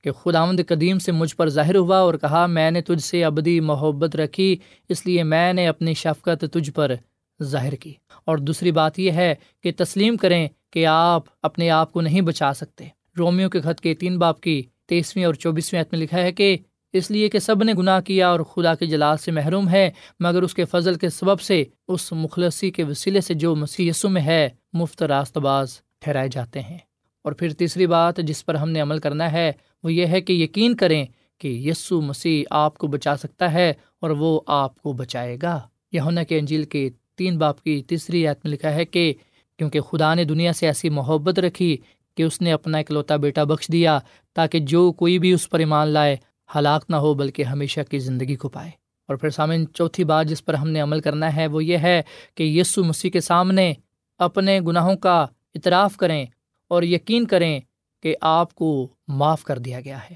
کہ 0.00 0.12
خداوند 0.12 0.60
قدیم 0.68 0.98
سے 0.98 1.12
مجھ 1.12 1.36
پر 1.36 1.48
ظاہر 1.48 1.76
ہوا 1.76 1.98
اور 1.98 2.14
کہا، 2.14 2.46
میں 2.46 2.70
نے 2.70 2.80
تجھ 2.80 3.04
سے 3.04 3.24
ابدی 3.24 3.60
محبت 3.60 4.16
رکھی، 4.16 4.56
اس 4.88 5.06
لیے 5.06 5.22
میں 5.22 5.52
نے 5.52 5.66
اپنی 5.66 5.94
شفقت 5.94 6.44
تجھ 6.52 6.70
پر 6.70 6.94
ظاہر 7.42 7.74
کی۔ 7.74 7.94
اور 8.24 8.36
دوسری 8.36 8.72
بات 8.72 8.98
یہ 8.98 9.10
ہے 9.10 9.34
کہ 9.62 9.72
تسلیم 9.76 10.16
کریں 10.16 10.48
کہ 10.72 10.86
آپ 10.86 11.22
اپنے 11.42 11.70
آپ 11.70 11.92
کو 11.92 12.00
نہیں 12.00 12.20
بچا 12.20 12.54
سکتے۔ 12.54 12.84
رومیو 13.18 13.50
کے 13.50 13.60
خط 13.60 13.80
کے 13.80 13.94
تین 13.94 14.18
باپ 14.18 14.40
کی 14.40 14.62
تیسویں 14.88 15.24
اور 15.24 15.34
چوبیسویں 15.34 15.80
عت 15.80 15.86
میں 15.92 16.00
لکھا 16.00 16.22
ہے 16.22 16.32
کہ 16.32 16.56
اس 16.92 17.10
لیے 17.10 17.28
کہ 17.28 17.38
سب 17.38 17.62
نے 17.62 17.72
گناہ 17.78 18.00
کیا 18.00 18.28
اور 18.28 18.40
خدا 18.40 18.74
کے 18.74 18.86
جلال 18.86 19.16
سے 19.16 19.30
محروم 19.30 19.68
ہے، 19.68 19.90
مگر 20.20 20.42
اس 20.42 20.54
کے 20.54 20.64
فضل 20.64 20.94
کے 20.94 21.08
سبب 21.08 21.40
سے 21.40 21.64
اس 21.88 22.12
مخلصی 22.12 22.70
کے 22.70 22.84
وسیلے 22.84 23.20
سے 23.20 23.34
جو 23.34 23.56
مسی 23.56 23.88
یسو 23.88 24.08
میں 24.08 24.22
ہے، 24.22 24.48
مفت 24.72 25.02
راست 25.02 25.38
باز 25.38 25.80
ٹھہرائے 26.00 26.28
جاتے 26.28 26.60
ہیں۔ 26.60 26.78
اور 27.24 27.32
پھر 27.32 27.52
تیسری 27.52 27.86
بات 27.86 28.16
جس 28.16 28.46
پر 28.46 28.54
ہم 28.54 28.70
نے 28.70 28.80
عمل 28.80 28.98
کرنا 28.98 29.32
ہے، 29.32 29.52
وہ 29.82 29.92
یہ 29.92 30.06
ہے 30.06 30.20
کہ 30.20 30.32
یقین 30.32 30.76
کریں 30.76 31.06
کہ 31.38 31.48
یسو 31.48 32.00
مسیح 32.00 32.44
آپ 32.50 32.78
کو 32.78 32.86
بچا 32.86 33.16
سکتا 33.16 33.52
ہے 33.52 33.72
اور 34.00 34.10
وہ 34.10 34.40
آپ 34.46 34.82
کو 34.82 34.92
بچائے 34.92 35.36
گا۔ 35.42 35.60
یہ 35.92 36.00
کے 36.28 36.38
انجیل 36.38 36.64
کے 36.64 36.90
تین 37.16 37.38
باپ 37.38 37.62
کی 37.62 37.82
تیسری 37.82 38.26
عت 38.26 38.44
میں 38.44 38.52
لکھا 38.52 38.74
ہے 38.74 38.84
کہ 38.84 39.14
کیونکہ 39.58 39.80
خدا 39.80 40.14
نے 40.14 40.24
دنیا 40.24 40.52
سے 40.52 40.66
ایسی 40.66 40.90
محبت 40.90 41.38
رکھی 41.38 41.76
کہ 42.16 42.22
اس 42.22 42.40
نے 42.40 42.52
اپنا 42.52 42.78
اکلوتا 42.78 43.16
بیٹا 43.16 43.44
بخش 43.44 43.68
دیا 43.72 43.98
تاکہ 44.34 44.58
جو 44.58 44.92
کوئی 44.92 45.18
بھی 45.18 45.32
اس 45.32 45.50
پر 45.50 45.58
ایمان 45.58 45.88
لائے، 45.88 46.16
ہلاک 46.56 46.84
نہ 46.88 46.96
ہو، 46.96 47.14
بلکہ 47.14 47.42
ہمیشہ 47.42 47.80
کی 47.90 47.98
زندگی 47.98 48.36
کو 48.36 48.48
پائے۔ 48.48 48.70
اور 49.08 49.16
پھر 49.16 49.30
سامعین، 49.30 49.64
چوتھی 49.74 50.04
بات 50.04 50.26
جس 50.26 50.44
پر 50.44 50.54
ہم 50.54 50.68
نے 50.68 50.80
عمل 50.80 51.00
کرنا 51.00 51.36
ہے 51.36 51.46
وہ 51.46 51.64
یہ 51.64 51.78
ہے 51.78 52.02
کہ 52.34 52.42
یسو 52.42 52.84
مسیح 52.84 53.10
کے 53.10 53.20
سامنے 53.20 53.72
اپنے 54.18 54.60
گناہوں 54.60 54.96
کا 54.96 55.26
اطراف 55.54 55.96
کریں 55.96 56.26
اور 56.68 56.82
یقین 56.82 57.26
کریں 57.26 57.60
کہ 58.02 58.16
آپ 58.20 58.54
کو 58.54 58.88
معاف 59.08 59.42
کر 59.42 59.58
دیا 59.58 59.80
گیا 59.80 59.98
ہے۔ 59.98 60.14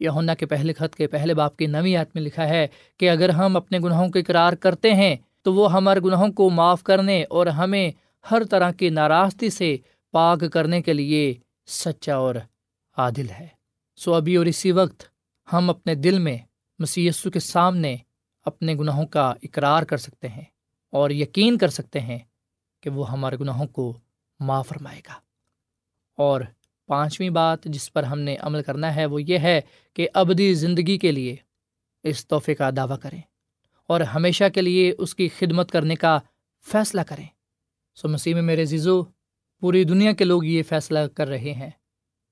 یہ 0.00 0.10
کے 0.38 0.46
پہلے 0.46 0.72
خط 0.72 0.94
کے 0.94 1.06
پہلے 1.06 1.34
باپ 1.34 1.56
کی 1.56 1.66
نوی 1.66 1.92
یاد 1.92 2.04
میں 2.14 2.22
لکھا 2.22 2.48
ہے 2.48 2.66
کہ 2.96 3.10
اگر 3.10 3.28
ہم 3.28 3.56
اپنے 3.56 3.78
گناہوں 3.78 4.08
کے 4.08 4.18
اقرار 4.18 4.52
کرتے 4.52 4.94
ہیں 4.94 5.16
تو 5.42 5.54
وہ 5.54 5.72
ہمارے 5.72 6.00
گناہوں 6.00 6.28
کو 6.28 6.50
معاف 6.50 6.82
کرنے 6.82 7.24
اور 7.30 7.46
ہمیں 7.46 7.92
ہر 8.30 8.44
طرح 8.44 8.72
کی 8.72 8.88
ناراضگی 8.88 9.50
سے 9.50 9.76
پاک 10.10 10.44
کرنے 10.52 10.82
کے 10.82 10.92
لیے 10.92 11.34
سچا 11.66 12.14
اور 12.14 12.34
عادل 12.96 13.30
ہے۔ 13.30 13.46
سو 13.96 14.14
ابھی 14.14 14.36
اور 14.36 14.46
اسی 14.46 14.72
وقت 14.72 15.02
ہم 15.52 15.70
اپنے 15.70 15.94
دل 15.94 16.18
میں 16.18 16.38
مسی 16.78 17.10
کے 17.32 17.40
سامنے 17.40 17.96
اپنے 18.44 18.74
گناہوں 18.74 19.06
کا 19.06 19.34
اقرار 19.42 19.82
کر 19.82 19.96
سکتے 19.96 20.28
ہیں 20.28 20.44
اور 20.90 21.10
یقین 21.10 21.58
کر 21.58 21.68
سکتے 21.68 22.00
ہیں 22.00 22.18
کہ 22.80 22.90
وہ 22.90 23.10
ہمارے 23.10 23.36
گناہوں 23.36 23.66
کو 23.66 23.98
معاف 24.40 24.68
فرمائے 24.68 25.00
گا۔ 25.08 25.14
اور 26.16 26.40
پانچویں 26.86 27.30
بات 27.30 27.64
جس 27.64 27.92
پر 27.92 28.02
ہم 28.02 28.18
نے 28.18 28.36
عمل 28.40 28.62
کرنا 28.62 28.96
ہے 28.96 29.06
وہ 29.06 29.22
یہ 29.22 29.38
ہے 29.38 29.60
کہ 29.94 30.08
ابدی 30.14 30.54
زندگی 30.54 30.98
کے 30.98 31.12
لیے 31.12 31.36
اس 32.02 32.26
تحفے 32.26 32.54
کا 32.54 32.70
دعویٰ 32.76 32.98
کریں 33.02 33.20
اور 33.86 34.00
ہمیشہ 34.00 34.44
کے 34.54 34.62
لیے 34.62 34.94
اس 34.98 35.14
کی 35.14 35.28
خدمت 35.28 35.70
کرنے 35.70 35.94
کا 35.94 36.18
فیصلہ 36.72 37.00
کریں۔ 37.00 37.26
سو 37.96 38.08
مسیح 38.08 38.34
میں 38.34 38.42
میرے 38.42 38.64
زیزو 38.64 39.02
پوری 39.60 39.84
دنیا 39.84 40.12
کے 40.12 40.24
لوگ 40.24 40.44
یہ 40.44 40.62
فیصلہ 40.62 40.98
کر 41.14 41.28
رہے 41.28 41.52
ہیں۔ 41.52 41.70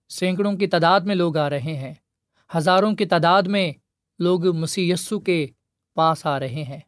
سینکڑوں 0.09 0.53
کی 0.53 0.67
تعداد 0.67 1.01
میں 1.01 1.15
لوگ 1.15 1.37
آ 1.37 1.51
رہے 1.51 1.61
ہیں۔ 1.61 1.95
ہزاروں 2.57 2.95
کی 2.95 3.07
تعداد 3.07 3.43
میں 3.43 3.73
لوگ 4.19 4.57
مسی 4.57 4.91
یسو 4.91 5.21
کے 5.21 5.47
پاس 5.95 6.27
آ 6.27 6.41
رہے 6.41 6.65
ہیں۔ 6.69 6.81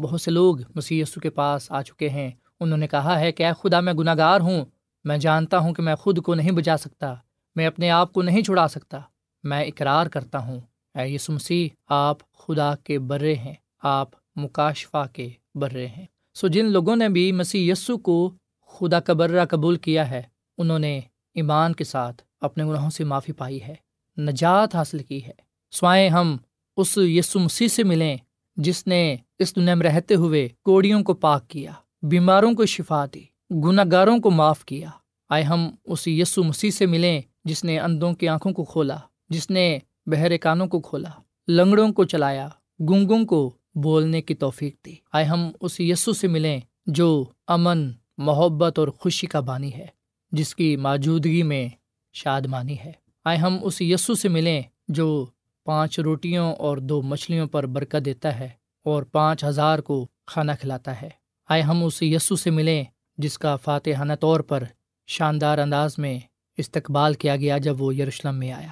بہت 0.00 0.20
سے 0.20 0.30
لوگ 0.30 0.56
مسی 0.74 1.00
یسو 1.00 1.20
کے 1.20 1.30
پاس 1.30 1.72
آ 1.72 1.82
چکے 1.82 2.08
ہیں۔ 2.08 2.30
انہوں 2.60 2.78
نے 2.78 2.88
کہا 2.88 3.20
ہے 3.20 3.32
کہ 3.32 3.46
اے 3.46 3.52
خدا، 3.60 3.80
میں 3.80 3.92
گناہ 3.92 4.14
گار 4.16 4.40
ہوں۔ 4.40 4.64
میں 5.04 5.18
جانتا 5.18 5.58
ہوں 5.58 5.74
کہ 5.74 5.82
میں 5.82 5.94
خود 5.94 6.22
کو 6.22 6.34
نہیں 6.34 6.50
بجا 6.50 6.76
سکتا۔ 6.76 7.14
میں 7.56 7.66
اپنے 7.66 7.90
آپ 7.90 8.12
کو 8.12 8.22
نہیں 8.22 8.42
چھڑا 8.42 8.68
سکتا۔ 8.68 9.00
میں 9.42 9.64
اقرار 9.64 10.06
کرتا 10.06 10.38
ہوں۔ 10.38 10.60
اے 10.94 11.08
یسو 11.08 11.32
مسیح، 11.32 11.68
آپ 11.86 12.32
خدا 12.32 12.74
کے 12.84 12.98
برے 12.98 13.34
ہیں۔ 13.34 13.54
آپ 13.82 14.08
مکاشفہ 14.36 15.06
کے 15.12 15.28
برے 15.54 15.86
ہیں۔ 15.86 16.06
سو 16.34 16.48
جن 16.48 16.66
لوگوں 16.66 16.96
نے 16.96 17.08
بھی 17.08 17.32
مسیح 17.32 17.72
یسو 17.72 17.98
کو 17.98 18.34
خدا 18.66 19.00
کا 19.00 19.12
برہ 19.12 19.44
قبول 19.44 19.76
کیا 19.76 20.10
ہے، 20.10 20.22
انہوں 20.58 20.78
نے 20.78 21.00
ایمان 21.34 21.72
کے 21.72 21.84
ساتھ 21.84 22.22
اپنے 22.40 22.64
گناہوں 22.64 22.90
سے 22.90 23.04
معافی 23.04 23.32
پائی 23.32 23.62
ہے، 23.62 23.74
نجات 24.16 24.74
حاصل 24.74 24.98
کی 24.98 25.24
ہے۔ 25.24 25.32
سوائے 25.70 26.08
ہم 26.08 26.36
اس 26.76 26.98
یسو 26.98 27.38
مسیح 27.38 27.68
سے 27.68 27.84
ملیں 27.84 28.16
جس 28.56 28.86
نے 28.86 29.16
اس 29.38 29.56
دنیا 29.56 29.74
میں 29.74 29.86
رہتے 29.86 30.14
ہوئے 30.14 30.48
کوڑیوں 30.62 31.02
کو 31.02 31.14
پاک 31.14 31.48
کیا، 31.48 31.72
بیماروں 32.02 32.54
کو 32.54 32.66
شفا 32.66 33.04
دی 33.14 33.24
گناہ 33.64 33.84
گاروں 33.92 34.18
کو 34.18 34.30
معاف 34.30 34.64
کیا۔ 34.64 34.88
آئے 35.30 35.42
ہم 35.42 35.70
اس 35.84 36.06
یسو 36.08 36.44
مسیح 36.44 36.70
سے 36.70 36.86
ملیں 36.86 37.20
جس 37.44 37.64
نے 37.64 37.78
اندوں 37.78 38.12
کی 38.14 38.28
آنکھوں 38.28 38.52
کو 38.52 38.64
کھولا، 38.64 38.96
جس 39.28 39.50
نے 39.50 39.78
بہرے 40.06 40.38
کانوں 40.38 40.66
کو 40.66 40.80
کھولا، 40.80 41.10
لنگڑوں 41.48 41.92
کو 41.92 42.04
چلایا 42.04 42.48
گنگوں 42.80 43.24
کو 43.24 43.50
بولنے 43.74 44.22
کی 44.22 44.34
توفیق 44.34 44.86
دی۔ 44.86 44.94
آئے 45.12 45.24
ہم 45.24 45.50
اس 45.60 45.80
یسو 45.80 46.12
سے 46.12 46.28
ملیں 46.28 46.60
جو 46.86 47.24
امن، 47.46 47.90
محبت 48.18 48.78
اور 48.78 48.88
خوشی 48.88 49.26
کا 49.26 49.40
بانی 49.40 49.74
ہے، 49.74 49.86
جس 50.32 50.54
کی 50.54 50.76
موجودگی 50.76 51.42
میں 51.42 51.68
شادمانی 52.12 52.78
ہے۔ 52.78 52.92
آئے 53.24 53.36
ہم 53.36 53.58
اس 53.62 53.80
یسو 53.80 54.14
سے 54.14 54.28
ملیں 54.28 54.62
جو 54.88 55.26
پانچ 55.64 55.98
روٹیوں 55.98 56.54
اور 56.54 56.76
دو 56.76 57.02
مچھلیوں 57.02 57.46
پر 57.46 57.66
برکت 57.66 58.04
دیتا 58.04 58.38
ہے 58.38 58.48
اور 58.84 59.02
پانچ 59.02 59.44
ہزار 59.44 59.78
کو 59.78 60.06
کھانا 60.26 60.54
کھلاتا 60.54 61.02
ہے۔ 61.02 61.08
آئے 61.48 61.62
ہم 61.62 61.84
اس 61.84 62.02
یسو 62.02 62.36
سے 62.36 62.50
ملیں 62.50 62.84
جس 63.18 63.38
کا 63.38 63.56
فاتحانہ 63.56 64.12
طور 64.20 64.40
پر 64.40 64.64
شاندار 65.06 65.58
انداز 65.58 65.98
میں 65.98 66.18
استقبال 66.56 67.14
کیا 67.14 67.36
گیا 67.36 67.58
جب 67.58 67.82
وہ 67.82 67.94
یروشلم 67.94 68.38
میں 68.38 68.52
آیا۔ 68.52 68.68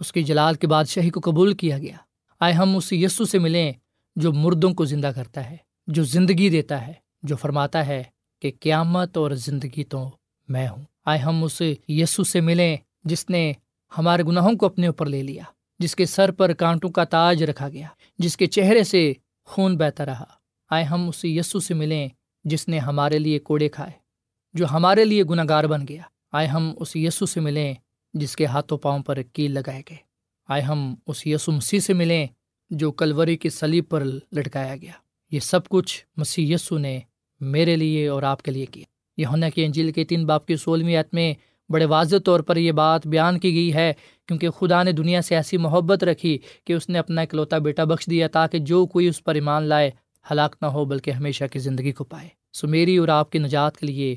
اس 0.00 0.12
کی 0.12 0.22
جلال 0.22 0.54
کے 0.54 0.66
بادشاہی 0.66 1.10
کو 1.10 1.20
قبول 1.24 1.54
کیا 1.54 1.78
گیا۔ 1.78 1.96
آئے 2.40 2.52
ہم 2.52 2.76
اس 2.76 2.92
یسو 2.92 3.24
سے 3.24 3.38
ملیں 3.38 3.72
جو 4.16 4.32
مردوں 4.32 4.74
کو 4.74 4.84
زندہ 4.84 5.10
کرتا 5.16 5.50
ہے، 5.50 5.56
جو 5.86 6.04
زندگی 6.04 6.48
دیتا 6.48 6.86
ہے، 6.86 6.92
جو 7.22 7.36
فرماتا 7.36 7.86
ہے 7.86 8.02
کہ 8.40 8.52
قیامت 8.60 9.16
اور 9.16 9.30
زندگی 9.30 9.84
تو 9.84 10.10
میں 10.48 10.68
ہوں۔ 10.68 10.82
آئے 11.06 11.18
ہم 11.18 11.44
اس 11.44 11.62
یسو 11.88 12.24
سے 12.24 12.40
ملیں 12.40 12.76
جس 13.04 13.30
نے 13.30 13.52
ہمارے 13.98 14.22
گناہوں 14.22 14.52
کو 14.52 14.66
اپنے 14.66 14.86
اوپر 14.86 15.06
لے 15.06 15.22
لیا، 15.22 15.42
جس 15.78 15.96
کے 15.96 16.06
سر 16.06 16.30
پر 16.30 16.52
کانٹوں 16.52 16.90
کا 16.90 17.04
تاج 17.04 17.42
رکھا 17.42 17.68
گیا، 17.68 17.86
جس 18.18 18.36
کے 18.36 18.46
چہرے 18.46 18.84
سے 18.84 19.12
خون 19.44 19.76
بہتا 19.78 20.06
رہا۔ 20.06 20.24
آئے 20.70 20.84
ہم 20.84 21.08
اس 21.08 21.24
یسو 21.24 21.60
سے 21.60 21.74
ملیں 21.74 22.08
جس 22.44 22.68
نے 22.68 22.78
ہمارے 22.78 23.18
لیے 23.18 23.38
کوڑے 23.38 23.68
کھائے، 23.68 23.92
جو 24.54 24.66
ہمارے 24.70 25.04
لیے 25.04 25.24
گناہ 25.24 25.44
گار 25.48 25.64
بن 25.64 25.84
گیا۔ 25.88 26.02
آئے 26.32 26.46
ہم 26.46 26.72
اس 26.76 26.96
یسو 26.96 27.26
سے 27.26 27.40
ملیں 27.40 27.74
جس 28.14 28.36
کے 28.36 28.46
ہاتھوں 28.46 28.78
پاؤں 28.78 29.02
پر 29.02 29.22
کیل 29.22 29.50
لگائے 29.50 29.82
گئے۔ 29.90 29.96
آئے 30.48 30.62
ہم 30.62 30.94
اس 31.06 31.26
یسو 31.26 31.52
مسیح 31.52 31.80
سے 31.80 31.92
ملیں 31.92 32.26
جو 32.72 32.92
کلوری 32.92 33.36
کی 33.36 33.50
سلیب 33.50 33.84
پر 33.88 34.04
لٹکایا 34.04 34.76
گیا۔ 34.76 34.92
یہ 35.30 35.40
سب 35.40 35.68
کچھ 35.68 36.04
مسیح 36.16 36.54
یسو 36.54 36.78
نے 36.78 37.00
میرے 37.40 37.76
لیے 37.76 38.08
اور 38.08 38.22
آپ 38.22 38.42
کے 38.42 38.50
لیے 38.50 38.66
کیا۔ 38.66 38.84
یہ 39.16 39.26
ہونا 39.26 39.48
کہ 39.48 39.64
انجیل 39.64 39.92
کے 39.92 40.04
تین 40.04 40.26
باپ 40.26 40.46
کی 40.46 40.56
سولہویں 40.56 40.96
عت 40.96 41.14
میں 41.14 41.34
بڑے 41.68 41.84
واضح 41.84 42.16
طور 42.24 42.40
پر 42.40 42.56
یہ 42.56 42.72
بات 42.72 43.06
بیان 43.06 43.38
کی 43.38 43.54
گئی 43.54 43.74
ہے، 43.74 43.92
کیونکہ 44.28 44.50
خدا 44.50 44.82
نے 44.82 44.92
دنیا 44.92 45.22
سے 45.22 45.36
ایسی 45.36 45.56
محبت 45.56 46.04
رکھی 46.04 46.38
کہ 46.64 46.72
اس 46.72 46.88
نے 46.88 46.98
اپنا 46.98 47.22
اکلوتا 47.22 47.58
بیٹا 47.58 47.84
بخش 47.84 48.06
دیا 48.06 48.28
تاکہ 48.28 48.58
جو 48.58 48.86
کوئی 48.86 49.08
اس 49.08 49.24
پر 49.24 49.34
ایمان 49.34 49.62
لائے، 49.62 49.90
ہلاک 50.30 50.56
نہ 50.60 50.66
ہو، 50.66 50.84
بلکہ 50.84 51.10
ہمیشہ 51.10 51.44
کی 51.52 51.58
زندگی 51.58 51.92
کو 51.92 52.04
پائے۔ 52.04 52.28
سو 52.52 52.68
میری 52.68 52.96
اور 52.96 53.08
آپ 53.08 53.32
کی 53.32 53.38
نجات 53.38 53.76
کے 53.76 53.86
لیے 53.86 54.14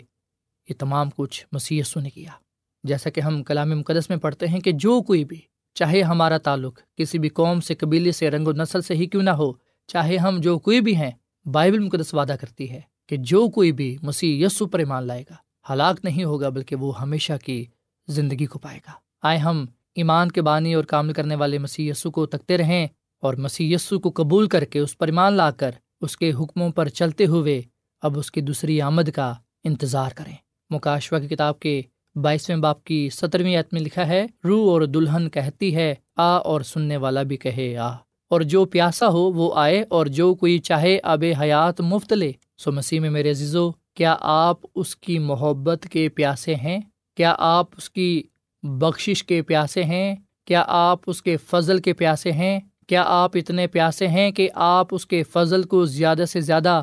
یہ 0.70 0.74
تمام 0.80 1.10
کچھ 1.16 1.46
مسیح 1.52 1.82
نے 1.96 2.10
کیا۔ 2.10 2.32
جیسا 2.84 3.10
کہ 3.10 3.22
ہم 3.22 3.44
کلام 3.44 3.70
مقدس 3.70 4.10
میں 4.10 4.18
پڑھتے 4.18 4.48
ہیں 4.48 4.60
کہ 4.60 4.72
جو 4.72 5.02
کوئی 5.02 5.26
بھی 5.26 5.42
چاہے 5.76 6.02
ہمارا 6.02 6.38
تعلق 6.38 6.80
کسی 6.98 7.20
بھی 7.20 7.30
قوم 7.30 7.62
سے 7.62 7.76
قبیلے 7.76 8.12
سے 8.12 8.32
رنگ 8.32 8.48
و 8.48 8.52
نسل 8.52 8.82
سے 8.82 8.96
ہی 8.96 9.06
کیوں 9.06 9.24
نہ 9.24 9.30
ہو، 9.30 9.52
چاہے 9.88 10.18
ہم 10.18 10.38
جو 10.40 10.60
کوئی 10.60 10.82
بھی 10.82 10.96
ہیں، 10.96 11.12
بائبل 11.46 11.80
مقدس 11.80 12.14
وعدہ 12.14 12.36
کرتی 12.42 12.70
ہے 12.72 12.82
کہ 13.08 13.18
جو 13.18 13.48
کوئی 13.50 13.72
بھی 13.72 13.98
مسیح 14.02 14.46
یسو 14.46 14.66
پر 14.66 14.80
ایمان 14.80 15.08
لائے 15.08 15.24
گا۔ 15.30 15.36
ہلاک 15.74 16.00
نہیں 16.04 16.24
ہوگا، 16.24 16.50
بلکہ 16.50 16.76
وہ 16.76 17.02
ہمیشہ 17.02 17.34
کی 17.46 17.66
زندگی 18.08 18.46
کو 18.46 18.60
پائے 18.60 18.78
گا۔ 18.78 18.92
آئے 19.24 19.38
ہم 19.38 19.66
ایمان 19.96 20.32
کے 20.32 20.42
بانی 20.42 20.74
اور 20.74 20.84
کام 20.84 21.14
کرنے 21.14 21.36
والے 21.36 21.58
مسیح 21.58 21.92
یسو 21.92 22.12
کو 22.12 22.26
تکتے 22.26 22.58
رہیں 22.58 22.88
اور 23.22 23.34
مسیح 23.34 23.76
یسو 23.76 24.00
کو 24.00 24.12
قبول 24.16 24.48
کر 24.48 24.66
کے 24.66 24.80
اس 24.80 24.98
پر 24.98 25.08
ایمان 25.08 25.34
لا 25.34 25.52
کر 25.52 25.72
اس 26.02 26.18
کے 26.18 26.32
حکموں 26.40 26.70
پر 26.70 26.88
چلتے 26.90 27.26
ہوئے 27.26 27.62
اب 28.02 28.20
اس 28.20 28.32
کی 28.32 28.42
دوسری 28.42 28.82
آمد 28.82 29.10
کا 29.10 29.34
انتظار 29.64 30.10
کریں۔ 30.16 30.36
مکاشوا 30.70 31.20
کی 31.20 31.28
کتاب 31.28 31.60
کے 31.60 31.82
بائیسویں 32.16 32.58
باپ 32.58 32.84
کی 32.84 33.10
سترویں 33.10 33.58
عت 33.58 33.74
میں 33.74 33.82
لکھا 33.82 34.08
ہے، 34.08 34.26
روح 34.46 34.72
اور 34.72 34.82
دلہن 34.82 35.30
کہتی 35.30 35.76
ہے، 35.76 35.96
آ 36.16 36.38
اور 36.38 36.62
سننے 36.62 36.98
والا 36.98 37.24
بھی 37.24 37.38
کہے، 37.38 37.78
آ۔ 37.78 37.90
اور 38.30 38.42
جو 38.42 38.66
پیاسا 38.66 39.08
ہو 39.08 39.32
وہ 39.32 39.52
آئے، 39.56 39.86
اور 39.90 40.06
جو 40.06 40.36
کوئی 40.36 40.60
چاہے 40.60 41.00
آب 41.04 41.24
حیات 41.42 41.82
مفت 41.82 42.14
لے۔ 42.14 42.32
سو 42.58 42.72
مسیح 42.72 43.00
میں 43.00 43.10
میرے 43.10 43.32
عزیزو، 43.32 43.72
کیا 43.72 44.16
آپ 44.20 44.58
اس 44.76 44.96
کی 44.96 45.20
محبت 45.20 45.88
کے 45.92 46.10
پیاسے 46.10 46.56
ہیں؟ 46.56 46.80
کیا 47.16 47.36
آپ 47.38 47.66
اس 47.78 47.90
کی 47.90 48.24
بخشش 48.64 49.24
کے 49.24 49.42
پیاسے 49.42 49.84
ہیں؟ 49.84 50.16
کیا 50.46 50.64
آپ 50.68 51.00
اس 51.08 51.22
کے 51.22 51.38
فضل 51.38 51.78
کے 51.78 51.94
پیاسے 51.94 52.32
ہیں؟ 52.32 52.60
کیا 52.88 53.04
آپ 53.08 53.32
اتنے 53.34 53.68
پیاسے 53.68 54.08
ہیں 54.08 54.32
کہ 54.32 54.50
آپ 54.56 54.88
اس 54.92 55.06
کے 55.06 55.24
فضل 55.24 55.64
کو 55.64 55.86
زیادہ 55.86 56.24
سے 56.28 56.42
زیادہ 56.42 56.82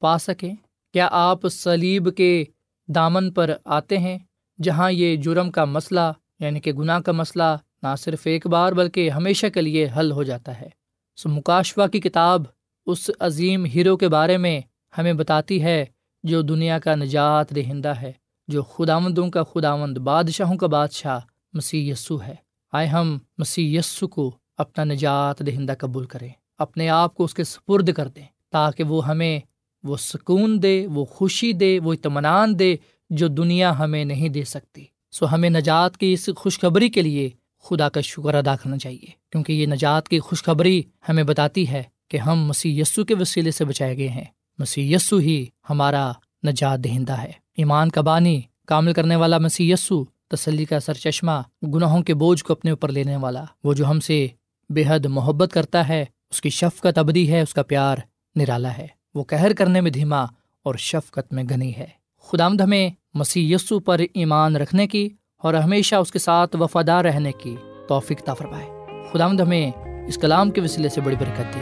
پا 0.00 0.18
سکیں؟ 0.18 0.54
کیا 0.92 1.08
آپ 1.12 1.48
سلیب 1.48 2.16
کے 2.16 2.44
دامن 2.88 3.32
پر 3.32 3.54
آتے 3.64 3.98
ہیں؟ 3.98 4.18
جہاں 4.62 4.90
یہ 4.92 5.16
جرم 5.16 5.50
کا 5.50 5.64
مسئلہ 5.64 6.12
یعنی 6.40 6.60
کہ 6.60 6.72
گناہ 6.72 7.00
کا 7.00 7.12
مسئلہ، 7.12 7.56
نہ 7.82 7.94
صرف 7.98 8.26
ایک 8.26 8.46
بار 8.46 8.72
بلکہ 8.72 9.10
ہمیشہ 9.10 9.46
کے 9.46 9.60
لیے 9.60 9.88
حل 9.96 10.12
ہو 10.12 10.22
جاتا 10.22 10.60
ہے۔ 10.60 10.68
سو 11.16 11.28
مکاشوا 11.28 11.86
کی 11.86 12.00
کتاب 12.00 12.42
اس 12.86 13.10
عظیم 13.20 13.64
ہیرو 13.64 13.96
کے 13.96 14.08
بارے 14.08 14.36
میں 14.36 14.60
ہمیں 14.98 15.12
بتاتی 15.12 15.62
ہے 15.62 15.84
جو 16.24 16.42
دنیا 16.42 16.78
کا 16.78 16.94
نجات 16.94 17.54
دہندہ 17.56 17.92
ہے، 18.00 18.12
جو 18.48 18.62
خداوندوں 18.62 19.30
کا 19.30 19.42
خداوند، 19.42 19.98
بادشاہوں 19.98 20.56
کا 20.56 20.66
بادشاہ 20.66 21.18
مسیح 21.52 21.92
یسو 21.92 22.22
ہے۔ 22.22 22.34
آئے 22.72 22.86
ہم 22.86 23.18
مسیح 23.38 23.78
یسو 23.78 24.08
کو 24.08 24.30
اپنا 24.58 24.84
نجات 24.84 25.40
دہندہ 25.46 25.74
قبول 25.78 26.04
کریں، 26.04 26.28
اپنے 26.58 26.88
آپ 26.88 27.14
کو 27.14 27.24
اس 27.24 27.34
کے 27.34 27.44
سپرد 27.44 27.92
کر 27.92 28.08
دیں، 28.08 28.26
تاکہ 28.50 28.84
وہ 28.84 29.06
ہمیں 29.06 29.40
وہ 29.84 29.96
سکون 29.96 30.62
دے، 30.62 30.86
وہ 30.94 31.04
خوشی 31.04 31.52
دے، 31.52 31.78
وہ 31.80 31.92
اطمینان 31.92 32.58
دے 32.58 32.76
جو 33.10 33.28
دنیا 33.28 33.78
ہمیں 33.78 34.04
نہیں 34.04 34.28
دے 34.28 34.44
سکتی۔ 34.44 34.84
سو 35.12 35.34
ہمیں 35.34 35.50
نجات 35.50 35.96
کی 35.96 36.12
اس 36.12 36.30
خوشخبری 36.36 36.88
کے 36.88 37.02
لیے 37.02 37.30
خدا 37.64 37.88
کا 37.88 38.00
شکر 38.00 38.34
ادا 38.34 38.56
کرنا 38.56 38.78
چاہیے، 38.78 39.06
کیونکہ 39.32 39.52
یہ 39.52 39.66
نجات 39.66 40.08
کی 40.08 40.20
خوشخبری 40.20 40.82
ہمیں 41.08 41.24
بتاتی 41.24 41.68
ہے 41.68 41.82
کہ 42.08 42.16
ہم 42.16 42.44
مسیح 42.44 42.82
یسو 42.82 43.04
کے 43.04 43.14
وسیلے 43.14 43.50
سے 43.50 43.64
بچائے 43.64 43.96
گئے 43.96 44.08
ہیں۔ 44.08 44.24
مسیح 44.58 44.96
یسو 44.96 45.16
ہی 45.16 45.46
ہمارا 45.70 46.12
نجات 46.46 46.78
دہندہ 46.78 47.12
ہے۔ 47.12 47.32
ایمان 47.56 47.90
کا 47.90 48.00
بانی 48.00 48.40
کامل 48.66 48.92
کرنے 48.92 49.16
والا 49.16 49.38
مسیح 49.38 49.72
یسو 49.72 50.04
تسلی 50.04 50.64
کا 50.64 50.80
سر 50.80 50.94
چشمہ، 50.94 51.42
گناہوں 51.74 52.02
کے 52.02 52.14
بوجھ 52.14 52.44
کو 52.44 52.52
اپنے 52.52 52.70
اوپر 52.70 52.88
لینے 52.88 53.16
والا، 53.16 53.44
وہ 53.64 53.74
جو 53.74 53.86
ہم 53.90 54.00
سے 54.00 54.26
بے 54.70 54.84
حد 54.86 55.06
محبت 55.06 55.50
کرتا 55.52 55.88
ہے، 55.88 56.04
اس 56.30 56.40
کی 56.40 56.50
شفقت 56.50 56.98
ابدی 56.98 57.32
ہے، 57.32 57.40
اس 57.40 57.54
کا 57.54 57.62
پیار 57.62 57.96
نرالا 58.36 58.76
ہے۔ 58.78 58.86
وہ 59.14 59.24
کہر 59.24 59.52
کرنے 59.52 59.80
میں 59.80 59.90
دھیما 59.90 60.22
اور 60.62 60.74
شفقت 60.74 61.32
میں 61.32 61.44
گنی 61.50 61.76
ہے۔ 61.76 61.86
خدامد 62.22 62.60
ہمیں 62.60 62.90
مسیح 63.14 63.54
یسو 63.54 63.80
پر 63.80 64.00
ایمان 64.14 64.56
رکھنے 64.56 64.86
کی 64.86 65.08
اور 65.38 65.54
ہمیشہ 65.54 65.96
اس 65.96 66.12
کے 66.12 66.18
ساتھ 66.18 66.56
وفادار 66.56 67.04
رہنے 67.04 67.32
کی 67.32 67.56
توفیق 67.88 68.24
فرمائے۔ 68.34 68.66
خدا 68.66 69.18
خدامد 69.18 69.40
ہمیں 69.40 69.72
اس 70.08 70.18
کلام 70.18 70.50
کے 70.50 70.60
وسیلے 70.60 70.88
سے 70.88 71.00
بڑی 71.00 71.16
برکت 71.18 71.54
دی 71.54 71.60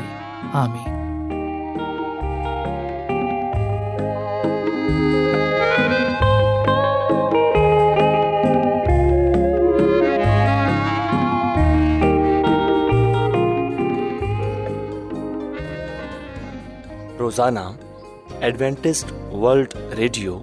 آمین۔ 0.53 0.99
روزانہ 17.19 17.59
ایڈوینٹسٹ 18.41 19.13
ورلڈ 19.33 19.75
ریڈیو 19.97 20.43